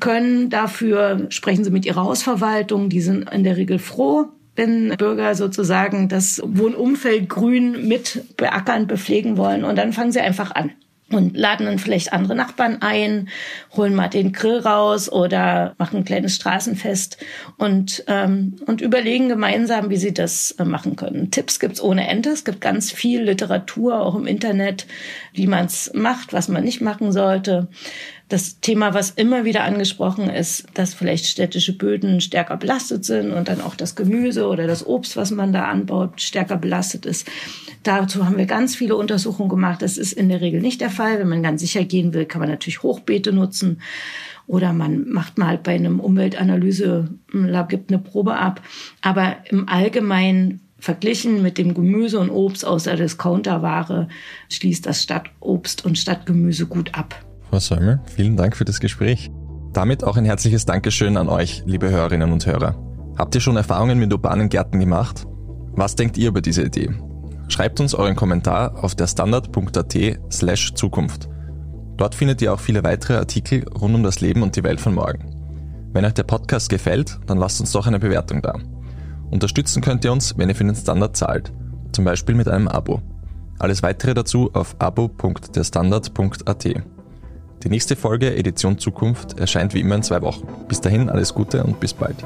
können. 0.00 0.50
Dafür 0.50 1.26
sprechen 1.30 1.62
Sie 1.62 1.70
mit 1.70 1.86
Ihrer 1.86 2.02
Hausverwaltung, 2.02 2.88
die 2.88 3.00
sind 3.00 3.30
in 3.30 3.44
der 3.44 3.56
Regel 3.56 3.78
froh, 3.78 4.26
wenn 4.56 4.88
Bürger 4.96 5.34
sozusagen 5.34 6.08
das 6.08 6.42
Wohnumfeld 6.44 7.28
grün 7.28 7.86
mit 7.88 8.36
beackern, 8.36 8.86
bepflegen 8.86 9.36
wollen. 9.36 9.64
Und 9.64 9.76
dann 9.76 9.92
fangen 9.92 10.12
sie 10.12 10.20
einfach 10.20 10.50
an 10.54 10.72
und 11.10 11.36
laden 11.36 11.66
dann 11.66 11.78
vielleicht 11.78 12.12
andere 12.12 12.34
Nachbarn 12.34 12.78
ein, 12.80 13.28
holen 13.76 13.94
mal 13.94 14.08
den 14.08 14.32
Grill 14.32 14.58
raus 14.58 15.10
oder 15.10 15.74
machen 15.78 15.98
ein 15.98 16.04
kleines 16.04 16.36
Straßenfest 16.36 17.18
und, 17.58 18.04
ähm, 18.06 18.56
und 18.66 18.80
überlegen 18.80 19.28
gemeinsam, 19.28 19.90
wie 19.90 19.96
sie 19.96 20.14
das 20.14 20.52
äh, 20.52 20.64
machen 20.64 20.96
können. 20.96 21.30
Tipps 21.30 21.58
gibt's 21.58 21.80
ohne 21.80 22.08
Ende. 22.08 22.30
Es 22.30 22.44
gibt 22.44 22.60
ganz 22.60 22.92
viel 22.92 23.22
Literatur 23.22 24.00
auch 24.00 24.14
im 24.14 24.26
Internet, 24.26 24.86
wie 25.32 25.46
man's 25.46 25.90
macht, 25.94 26.32
was 26.32 26.48
man 26.48 26.64
nicht 26.64 26.80
machen 26.80 27.12
sollte 27.12 27.68
das 28.30 28.60
Thema, 28.60 28.94
was 28.94 29.10
immer 29.10 29.44
wieder 29.44 29.64
angesprochen 29.64 30.30
ist, 30.30 30.66
dass 30.74 30.94
vielleicht 30.94 31.26
städtische 31.26 31.76
Böden 31.76 32.20
stärker 32.20 32.56
belastet 32.56 33.04
sind 33.04 33.32
und 33.32 33.48
dann 33.48 33.60
auch 33.60 33.74
das 33.74 33.96
Gemüse 33.96 34.46
oder 34.46 34.68
das 34.68 34.86
Obst, 34.86 35.16
was 35.16 35.32
man 35.32 35.52
da 35.52 35.64
anbaut, 35.64 36.22
stärker 36.22 36.56
belastet 36.56 37.06
ist. 37.06 37.28
Dazu 37.82 38.24
haben 38.24 38.38
wir 38.38 38.46
ganz 38.46 38.76
viele 38.76 38.94
Untersuchungen 38.94 39.48
gemacht. 39.48 39.82
Das 39.82 39.98
ist 39.98 40.12
in 40.12 40.28
der 40.28 40.40
Regel 40.40 40.60
nicht 40.60 40.80
der 40.80 40.90
Fall. 40.90 41.18
Wenn 41.18 41.28
man 41.28 41.42
ganz 41.42 41.60
sicher 41.60 41.84
gehen 41.84 42.14
will, 42.14 42.24
kann 42.24 42.40
man 42.40 42.48
natürlich 42.48 42.84
Hochbeete 42.84 43.32
nutzen 43.32 43.82
oder 44.46 44.72
man 44.72 45.08
macht 45.08 45.36
mal 45.36 45.58
bei 45.58 45.74
einem 45.74 45.98
Umweltanalyse-Lab, 45.98 47.68
gibt 47.68 47.90
eine 47.90 48.00
Probe 48.00 48.36
ab. 48.36 48.62
Aber 49.00 49.38
im 49.48 49.68
Allgemeinen 49.68 50.60
verglichen 50.78 51.42
mit 51.42 51.58
dem 51.58 51.74
Gemüse 51.74 52.20
und 52.20 52.30
Obst 52.30 52.64
aus 52.64 52.84
der 52.84 52.96
Discounterware 52.96 54.08
schließt 54.50 54.86
das 54.86 55.02
Stadtobst 55.02 55.84
und 55.84 55.98
Stadtgemüse 55.98 56.66
gut 56.66 56.94
ab. 56.94 57.24
Frau 57.50 57.58
Säumel, 57.58 57.98
vielen 58.06 58.36
Dank 58.36 58.56
für 58.56 58.64
das 58.64 58.78
Gespräch. 58.78 59.32
Damit 59.72 60.04
auch 60.04 60.16
ein 60.16 60.24
herzliches 60.24 60.66
Dankeschön 60.66 61.16
an 61.16 61.28
euch, 61.28 61.64
liebe 61.66 61.90
Hörerinnen 61.90 62.30
und 62.30 62.46
Hörer. 62.46 62.76
Habt 63.18 63.34
ihr 63.34 63.40
schon 63.40 63.56
Erfahrungen 63.56 63.98
mit 63.98 64.12
urbanen 64.12 64.48
Gärten 64.48 64.78
gemacht? 64.78 65.26
Was 65.72 65.96
denkt 65.96 66.16
ihr 66.16 66.28
über 66.28 66.42
diese 66.42 66.62
Idee? 66.62 66.90
Schreibt 67.48 67.80
uns 67.80 67.92
euren 67.92 68.14
Kommentar 68.14 68.84
auf 68.84 68.94
der 68.94 69.08
standard.at 69.08 69.96
slash 70.32 70.74
Zukunft. 70.74 71.28
Dort 71.96 72.14
findet 72.14 72.40
ihr 72.40 72.54
auch 72.54 72.60
viele 72.60 72.84
weitere 72.84 73.16
Artikel 73.16 73.68
rund 73.68 73.96
um 73.96 74.04
das 74.04 74.20
Leben 74.20 74.44
und 74.44 74.54
die 74.54 74.62
Welt 74.62 74.80
von 74.80 74.94
morgen. 74.94 75.34
Wenn 75.92 76.04
euch 76.04 76.14
der 76.14 76.22
Podcast 76.22 76.68
gefällt, 76.68 77.18
dann 77.26 77.38
lasst 77.38 77.60
uns 77.60 77.72
doch 77.72 77.88
eine 77.88 77.98
Bewertung 77.98 78.42
da. 78.42 78.60
Unterstützen 79.32 79.82
könnt 79.82 80.04
ihr 80.04 80.12
uns, 80.12 80.38
wenn 80.38 80.48
ihr 80.48 80.54
für 80.54 80.62
den 80.62 80.76
Standard 80.76 81.16
zahlt, 81.16 81.52
zum 81.90 82.04
Beispiel 82.04 82.36
mit 82.36 82.46
einem 82.46 82.68
Abo. 82.68 83.02
Alles 83.58 83.82
weitere 83.82 84.14
dazu 84.14 84.50
auf 84.52 84.76
abo.derstandard.at. 84.78 86.99
Die 87.62 87.68
nächste 87.68 87.94
Folge 87.94 88.34
Edition 88.36 88.78
Zukunft 88.78 89.38
erscheint 89.38 89.74
wie 89.74 89.80
immer 89.80 89.94
in 89.96 90.02
zwei 90.02 90.22
Wochen. 90.22 90.48
Bis 90.66 90.80
dahin 90.80 91.10
alles 91.10 91.34
Gute 91.34 91.62
und 91.62 91.78
bis 91.78 91.92
bald. 91.92 92.16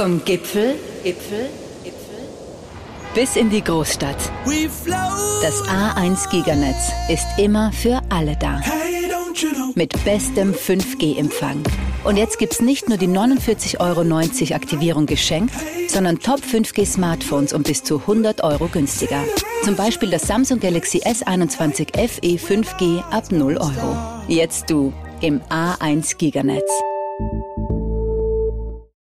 Vom 0.00 0.24
Gipfel, 0.24 0.76
Gipfel, 1.04 1.50
Gipfel 1.84 2.16
bis 3.14 3.36
in 3.36 3.50
die 3.50 3.62
Großstadt. 3.62 4.16
Das 5.42 5.62
A1 5.64 6.30
Giganetz 6.30 6.90
ist 7.10 7.26
immer 7.36 7.70
für 7.70 8.00
alle 8.08 8.34
da. 8.40 8.62
Mit 9.74 9.92
bestem 10.06 10.54
5G-Empfang. 10.54 11.62
Und 12.04 12.16
jetzt 12.16 12.38
gibt's 12.38 12.62
nicht 12.62 12.88
nur 12.88 12.96
die 12.96 13.08
49,90 13.08 13.78
Euro 13.80 14.54
Aktivierung 14.54 15.04
geschenkt, 15.04 15.52
sondern 15.88 16.18
Top 16.18 16.40
5G 16.40 16.86
Smartphones 16.86 17.52
um 17.52 17.62
bis 17.62 17.84
zu 17.84 17.98
100 17.98 18.42
Euro 18.42 18.68
günstiger. 18.68 19.22
Zum 19.64 19.76
Beispiel 19.76 20.08
das 20.08 20.22
Samsung 20.22 20.60
Galaxy 20.60 21.02
S21 21.02 21.94
FE 22.08 22.36
5G 22.38 23.02
ab 23.10 23.30
0 23.30 23.58
Euro. 23.58 23.98
Jetzt 24.28 24.70
du 24.70 24.94
im 25.20 25.42
A1 25.50 26.16
Giganetz. 26.16 26.70